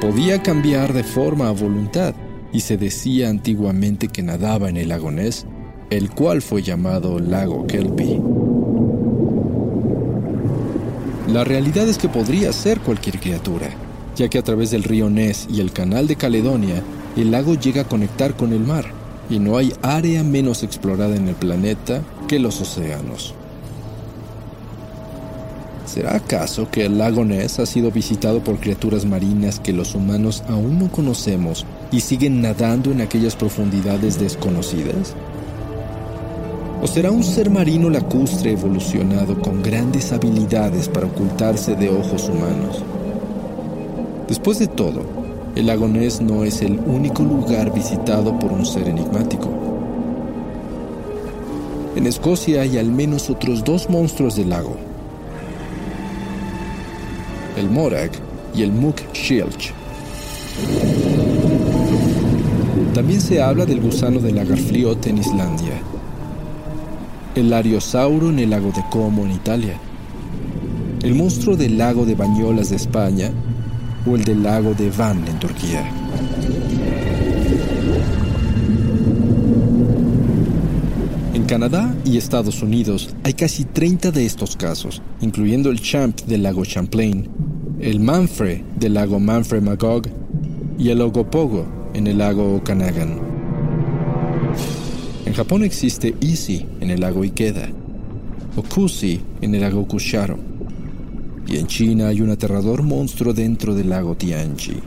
podía 0.00 0.42
cambiar 0.42 0.92
de 0.92 1.04
forma 1.04 1.48
a 1.48 1.52
voluntad 1.52 2.14
y 2.56 2.60
se 2.60 2.78
decía 2.78 3.28
antiguamente 3.28 4.08
que 4.08 4.22
nadaba 4.22 4.70
en 4.70 4.78
el 4.78 4.88
lago 4.88 5.10
Ness, 5.10 5.44
el 5.90 6.08
cual 6.08 6.40
fue 6.40 6.62
llamado 6.62 7.18
lago 7.18 7.66
Kelpie. 7.66 8.18
La 11.30 11.44
realidad 11.44 11.86
es 11.86 11.98
que 11.98 12.08
podría 12.08 12.54
ser 12.54 12.80
cualquier 12.80 13.20
criatura, 13.20 13.68
ya 14.16 14.28
que 14.28 14.38
a 14.38 14.42
través 14.42 14.70
del 14.70 14.84
río 14.84 15.10
Ness 15.10 15.46
y 15.50 15.60
el 15.60 15.70
canal 15.70 16.06
de 16.06 16.16
Caledonia, 16.16 16.82
el 17.14 17.30
lago 17.30 17.56
llega 17.56 17.82
a 17.82 17.88
conectar 17.88 18.34
con 18.36 18.54
el 18.54 18.60
mar 18.60 18.86
y 19.28 19.38
no 19.38 19.58
hay 19.58 19.74
área 19.82 20.22
menos 20.22 20.62
explorada 20.62 21.14
en 21.14 21.28
el 21.28 21.34
planeta 21.34 22.00
que 22.26 22.38
los 22.38 22.58
océanos. 22.62 23.34
¿Será 25.84 26.16
acaso 26.16 26.70
que 26.70 26.86
el 26.86 26.96
lago 26.96 27.22
Ness 27.22 27.58
ha 27.58 27.66
sido 27.66 27.90
visitado 27.90 28.42
por 28.42 28.58
criaturas 28.60 29.04
marinas 29.04 29.60
que 29.60 29.74
los 29.74 29.94
humanos 29.94 30.42
aún 30.48 30.78
no 30.78 30.90
conocemos 30.90 31.66
y 31.90 32.00
siguen 32.00 32.40
nadando 32.42 32.90
en 32.90 33.00
aquellas 33.00 33.36
profundidades 33.36 34.18
desconocidas? 34.18 35.14
¿O 36.82 36.86
será 36.86 37.10
un 37.10 37.24
ser 37.24 37.50
marino 37.50 37.88
lacustre 37.88 38.52
evolucionado 38.52 39.40
con 39.40 39.62
grandes 39.62 40.12
habilidades 40.12 40.88
para 40.88 41.06
ocultarse 41.06 41.74
de 41.74 41.88
ojos 41.88 42.28
humanos? 42.28 42.82
Después 44.28 44.58
de 44.58 44.66
todo, 44.66 45.02
el 45.54 45.66
lago 45.66 45.88
Ness 45.88 46.20
no 46.20 46.44
es 46.44 46.60
el 46.60 46.78
único 46.78 47.22
lugar 47.22 47.72
visitado 47.72 48.38
por 48.38 48.52
un 48.52 48.66
ser 48.66 48.88
enigmático. 48.88 49.48
En 51.96 52.06
Escocia 52.06 52.60
hay 52.60 52.76
al 52.76 52.90
menos 52.90 53.30
otros 53.30 53.64
dos 53.64 53.88
monstruos 53.88 54.36
del 54.36 54.50
lago, 54.50 54.76
el 57.56 57.70
Morag 57.70 58.10
y 58.54 58.62
el 58.62 58.70
Mook 58.70 58.96
Shilch. 59.14 59.72
También 62.96 63.20
se 63.20 63.42
habla 63.42 63.66
del 63.66 63.82
gusano 63.82 64.20
de 64.20 64.32
Lagarfliot 64.32 65.06
en 65.08 65.18
Islandia, 65.18 65.82
el 67.34 67.52
Ariosauro 67.52 68.30
en 68.30 68.38
el 68.38 68.48
lago 68.48 68.72
de 68.72 68.82
Como 68.90 69.26
en 69.26 69.32
Italia, 69.32 69.78
el 71.02 71.14
monstruo 71.14 71.58
del 71.58 71.76
lago 71.76 72.06
de 72.06 72.14
Bañolas 72.14 72.70
de 72.70 72.76
España 72.76 73.30
o 74.06 74.16
el 74.16 74.24
del 74.24 74.42
lago 74.42 74.72
de 74.72 74.88
Van 74.88 75.28
en 75.28 75.38
Turquía. 75.38 75.86
En 81.34 81.44
Canadá 81.44 81.94
y 82.06 82.16
Estados 82.16 82.62
Unidos 82.62 83.14
hay 83.24 83.34
casi 83.34 83.66
30 83.66 84.10
de 84.10 84.24
estos 84.24 84.56
casos, 84.56 85.02
incluyendo 85.20 85.68
el 85.68 85.82
Champ 85.82 86.18
del 86.22 86.44
lago 86.44 86.64
Champlain, 86.64 87.28
el 87.78 88.00
Manfre 88.00 88.64
del 88.80 88.94
lago 88.94 89.20
Manfre 89.20 89.60
Magog 89.60 90.04
y 90.78 90.88
el 90.88 91.02
Ogopogo 91.02 91.75
en 91.96 92.06
el 92.06 92.18
lago 92.18 92.56
Okanagan. 92.56 93.18
En 95.24 95.32
Japón 95.32 95.64
existe 95.64 96.14
Isi 96.20 96.66
en 96.78 96.90
el 96.90 97.00
lago 97.00 97.24
Ikeda, 97.24 97.68
o 98.54 98.62
Kusi 98.62 99.18
en 99.40 99.54
el 99.54 99.62
lago 99.62 99.88
Kusharo, 99.88 100.38
y 101.46 101.56
en 101.56 101.66
China 101.66 102.08
hay 102.08 102.20
un 102.20 102.28
aterrador 102.28 102.82
monstruo 102.82 103.32
dentro 103.32 103.74
del 103.74 103.88
lago 103.88 104.14
Tianji. 104.14 104.78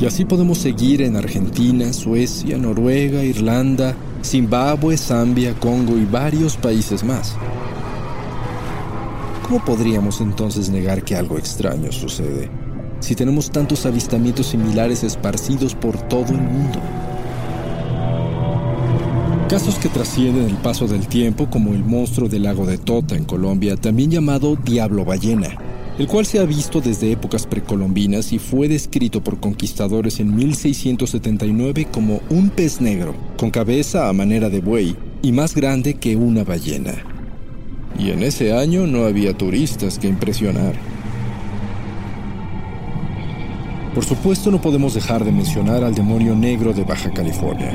Y 0.00 0.06
así 0.06 0.24
podemos 0.24 0.56
seguir 0.56 1.02
en 1.02 1.16
Argentina, 1.16 1.92
Suecia, 1.92 2.56
Noruega, 2.56 3.22
Irlanda, 3.22 3.94
Zimbabue, 4.24 4.96
Zambia, 4.96 5.52
Congo 5.54 5.98
y 5.98 6.06
varios 6.06 6.56
países 6.56 7.04
más. 7.04 7.36
¿Cómo 9.42 9.62
podríamos 9.62 10.22
entonces 10.22 10.70
negar 10.70 11.02
que 11.02 11.14
algo 11.14 11.36
extraño 11.36 11.92
sucede 11.92 12.67
si 13.00 13.14
tenemos 13.14 13.50
tantos 13.50 13.86
avistamientos 13.86 14.46
similares 14.46 15.04
esparcidos 15.04 15.74
por 15.74 15.96
todo 16.08 16.32
el 16.32 16.40
mundo? 16.40 16.80
Casos 19.48 19.76
que 19.76 19.88
trascienden 19.88 20.44
el 20.44 20.56
paso 20.56 20.86
del 20.86 21.06
tiempo, 21.06 21.48
como 21.48 21.72
el 21.72 21.82
monstruo 21.82 22.28
del 22.28 22.42
lago 22.42 22.66
de 22.66 22.76
Tota 22.76 23.16
en 23.16 23.24
Colombia, 23.24 23.76
también 23.76 24.10
llamado 24.10 24.56
Diablo 24.56 25.06
Ballena, 25.06 25.56
el 25.98 26.06
cual 26.06 26.26
se 26.26 26.38
ha 26.38 26.44
visto 26.44 26.82
desde 26.82 27.12
épocas 27.12 27.46
precolombinas 27.46 28.32
y 28.34 28.38
fue 28.38 28.68
descrito 28.68 29.24
por 29.24 29.40
conquistadores 29.40 30.20
en 30.20 30.36
1679 30.36 31.88
como 31.90 32.20
un 32.28 32.50
pez 32.50 32.82
negro, 32.82 33.14
con 33.38 33.50
cabeza 33.50 34.10
a 34.10 34.12
manera 34.12 34.50
de 34.50 34.60
buey 34.60 34.94
y 35.22 35.32
más 35.32 35.54
grande 35.54 35.94
que 35.94 36.14
una 36.16 36.44
ballena. 36.44 36.92
Y 37.98 38.10
en 38.10 38.22
ese 38.22 38.52
año 38.52 38.86
no 38.86 39.06
había 39.06 39.32
turistas 39.32 39.98
que 39.98 40.08
impresionar. 40.08 40.74
Por 43.98 44.04
supuesto 44.04 44.52
no 44.52 44.60
podemos 44.60 44.94
dejar 44.94 45.24
de 45.24 45.32
mencionar 45.32 45.82
al 45.82 45.92
demonio 45.92 46.36
negro 46.36 46.72
de 46.72 46.84
Baja 46.84 47.10
California 47.10 47.72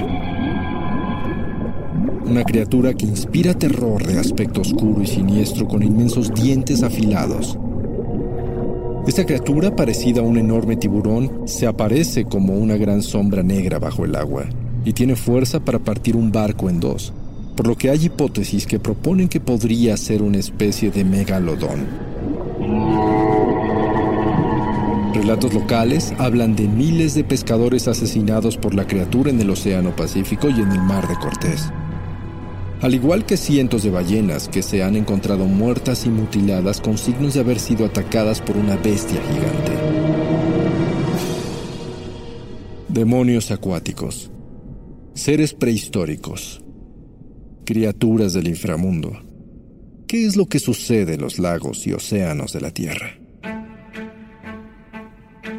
una 2.26 2.46
criatura 2.46 2.94
que 2.94 3.06
inspira 3.06 3.54
terror 3.54 4.08
de 4.08 4.18
aspecto 4.18 4.62
oscuro 4.62 5.02
y 5.02 5.06
siniestro 5.08 5.68
con 5.68 5.84
inmensos 5.84 6.34
dientes 6.34 6.82
afilados. 6.82 7.60
Esta 9.06 9.26
criatura, 9.26 9.76
parecida 9.76 10.22
a 10.22 10.24
un 10.24 10.38
enorme 10.38 10.78
tiburón, 10.78 11.42
se 11.46 11.68
aparece 11.68 12.24
como 12.24 12.54
una 12.54 12.78
gran 12.78 13.02
sombra 13.02 13.44
negra 13.44 13.78
bajo 13.78 14.06
el 14.06 14.16
agua 14.16 14.46
y 14.86 14.94
tiene 14.94 15.18
fuerza 15.18 15.60
para 15.60 15.80
partir 15.80 16.16
un 16.16 16.32
barco 16.32 16.70
en 16.70 16.80
dos, 16.80 17.12
por 17.58 17.68
lo 17.68 17.76
que 17.76 17.90
hay 17.90 18.06
hipótesis 18.06 18.66
que 18.66 18.80
proponen 18.80 19.28
que 19.28 19.42
podría 19.42 19.98
ser 19.98 20.22
una 20.22 20.38
especie 20.38 20.90
de 20.90 21.04
megalodón. 21.04 22.13
Relatos 25.24 25.54
locales 25.54 26.14
hablan 26.20 26.56
de 26.56 26.68
miles 26.68 27.16
de 27.16 27.24
pescadores 27.24 27.88
asesinados 27.88 28.58
por 28.58 28.76
la 28.76 28.86
criatura 28.86 29.32
en 29.32 29.40
el 29.40 29.50
Océano 29.50 29.96
Pacífico 29.96 30.50
y 30.50 30.62
en 30.62 30.72
el 30.72 30.82
Mar 30.82 31.08
de 31.08 31.16
Cortés 31.16 31.72
al 32.84 32.94
igual 32.94 33.26
que 33.26 33.38
cientos 33.38 33.84
de 33.84 33.92
ballenas 33.92 34.50
que 34.50 34.62
se 34.62 34.84
han 34.84 34.98
encontrado 34.98 35.46
muertas 35.46 36.06
y 36.06 36.10
mutiladas 36.10 36.82
con 36.82 36.98
signos 36.98 37.34
de 37.34 37.40
haber 37.40 37.58
sido 37.58 37.86
atacadas 37.86 38.42
por 38.42 38.58
una 38.58 38.76
bestia 38.76 39.22
gigante. 39.22 39.72
Demonios 42.90 43.52
acuáticos, 43.52 44.30
seres 45.14 45.54
prehistóricos, 45.54 46.62
criaturas 47.64 48.34
del 48.34 48.50
inframundo. 48.50 49.14
¿Qué 50.06 50.26
es 50.26 50.36
lo 50.36 50.48
que 50.48 50.60
sucede 50.60 51.14
en 51.14 51.22
los 51.22 51.40
lagos 51.40 51.88
y 51.88 51.94
océanos 51.94 52.52
de 52.52 52.60
la 52.60 52.72
Tierra? 52.72 53.23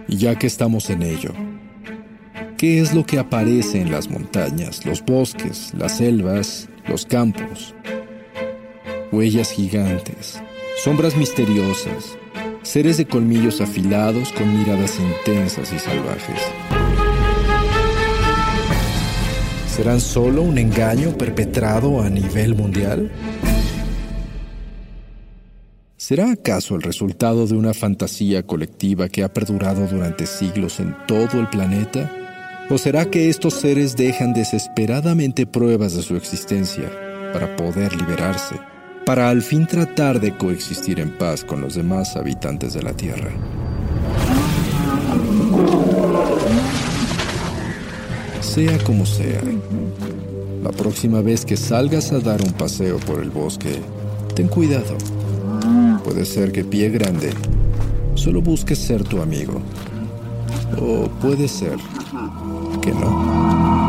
Y 0.09 0.17
ya 0.17 0.39
que 0.39 0.47
estamos 0.47 0.91
en 0.91 1.03
ello, 1.03 1.33
¿qué 2.57 2.81
es 2.81 2.95
lo 2.95 3.05
que 3.05 3.19
aparece 3.19 3.81
en 3.81 3.91
las 3.91 4.09
montañas, 4.11 4.85
los 4.85 5.05
bosques, 5.05 5.73
las 5.75 5.97
selvas 5.99 6.69
los 6.89 7.07
campos, 7.07 7.75
huellas 9.11 9.51
gigantes, 9.51 10.43
sombras 10.83 11.17
misteriosas, 11.17 12.19
seres 12.63 12.99
de 12.99 13.07
colmillos 13.07 13.61
afilados 13.61 14.33
con 14.33 14.59
miradas 14.59 14.99
intensas 14.99 15.73
y 15.73 15.79
salvajes. 15.79 16.41
¿Serán 19.75 20.01
solo 20.01 20.43
un 20.43 20.59
engaño 20.59 21.17
perpetrado 21.17 22.03
a 22.03 22.11
nivel 22.11 22.55
mundial? 22.55 23.11
¿Será 26.07 26.33
acaso 26.33 26.75
el 26.75 26.83
resultado 26.83 27.47
de 27.47 27.55
una 27.55 27.73
fantasía 27.73 28.43
colectiva 28.43 29.09
que 29.09 29.25
ha 29.25 29.33
perdurado 29.33 29.87
durante 29.87 30.27
siglos 30.27 30.79
en 30.79 30.95
todo 31.09 31.41
el 31.41 31.49
planeta? 31.49 32.13
¿O 32.69 32.77
será 32.77 33.07
que 33.07 33.31
estos 33.31 33.55
seres 33.55 33.97
dejan 33.97 34.35
desesperadamente 34.35 35.47
pruebas 35.47 35.95
de 35.97 36.03
su 36.03 36.15
existencia 36.15 36.93
para 37.33 37.57
poder 37.57 37.97
liberarse, 37.97 38.57
para 39.07 39.31
al 39.31 39.41
fin 39.41 39.67
tratar 39.67 40.21
de 40.21 40.37
coexistir 40.37 41.01
en 41.01 41.17
paz 41.17 41.43
con 41.43 41.63
los 41.63 41.75
demás 41.75 42.17
habitantes 42.17 42.75
de 42.75 42.83
la 42.83 42.93
Tierra? 42.93 43.31
Sea 48.43 48.77
como 48.85 49.07
sea, 49.07 49.41
la 50.63 50.71
próxima 50.71 51.23
vez 51.23 51.47
que 51.47 51.57
salgas 51.57 52.13
a 52.13 52.19
dar 52.19 52.43
un 52.43 52.53
paseo 52.53 52.99
por 52.99 53.23
el 53.23 53.31
bosque, 53.31 53.81
ten 54.35 54.49
cuidado. 54.49 54.99
Puede 56.05 56.27
ser 56.27 56.53
que 56.53 56.65
Pie 56.65 56.91
Grande 56.91 57.33
solo 58.15 58.43
busque 58.43 58.77
ser 58.77 59.03
tu 59.05 59.23
amigo. 59.23 59.63
O 60.79 61.09
puede 61.21 61.49
ser 61.49 61.79
que 62.83 62.93
no. 62.93 63.85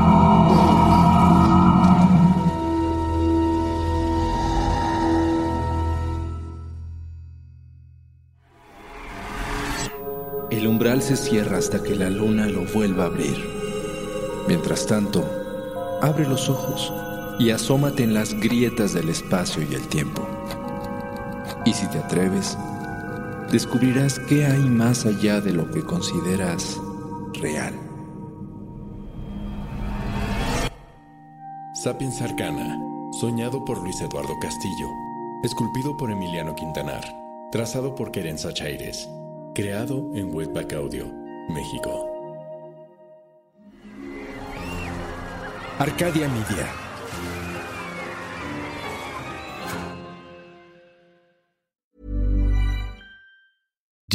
El 10.50 10.68
umbral 10.68 11.02
se 11.02 11.18
cierra 11.18 11.58
hasta 11.58 11.84
que 11.84 11.96
la 11.96 12.10
luna 12.10 12.48
lo 12.48 12.64
vuelva 12.74 13.04
a 13.04 13.08
abrir. 13.08 13.36
Mientras 14.48 14.88
tanto, 14.88 15.24
abre 16.02 16.26
los 16.28 16.50
ojos 16.50 16.94
y 17.40 17.50
asómate 17.50 18.04
en 18.04 18.14
las 18.14 18.34
grietas 18.40 18.94
del 18.94 19.10
espacio 19.10 19.64
y 19.70 19.76
el 19.76 19.88
tiempo. 19.88 20.35
Y 21.66 21.74
si 21.74 21.88
te 21.88 21.98
atreves, 21.98 22.58
descubrirás 23.52 24.20
qué 24.20 24.46
hay 24.46 24.60
más 24.60 25.06
allá 25.06 25.42
de 25.42 25.52
lo 25.52 25.70
que 25.72 25.84
consideras 25.84 26.80
real. 27.34 27.74
Sapiens 31.74 32.22
Arcana, 32.22 32.80
soñado 33.20 33.66
por 33.66 33.80
Luis 33.82 34.00
Eduardo 34.02 34.38
Castillo, 34.40 34.88
esculpido 35.44 35.98
por 35.98 36.12
Emiliano 36.12 36.56
Quintanar, 36.56 37.04
trazado 37.52 37.96
por 37.96 38.12
Querenza 38.12 38.54
Chaires, 38.54 39.10
creado 39.54 40.12
en 40.16 40.34
Webback 40.34 40.74
Audio, 40.74 41.06
México. 41.50 42.12
Arcadia 45.80 46.30
Media. 46.30 46.85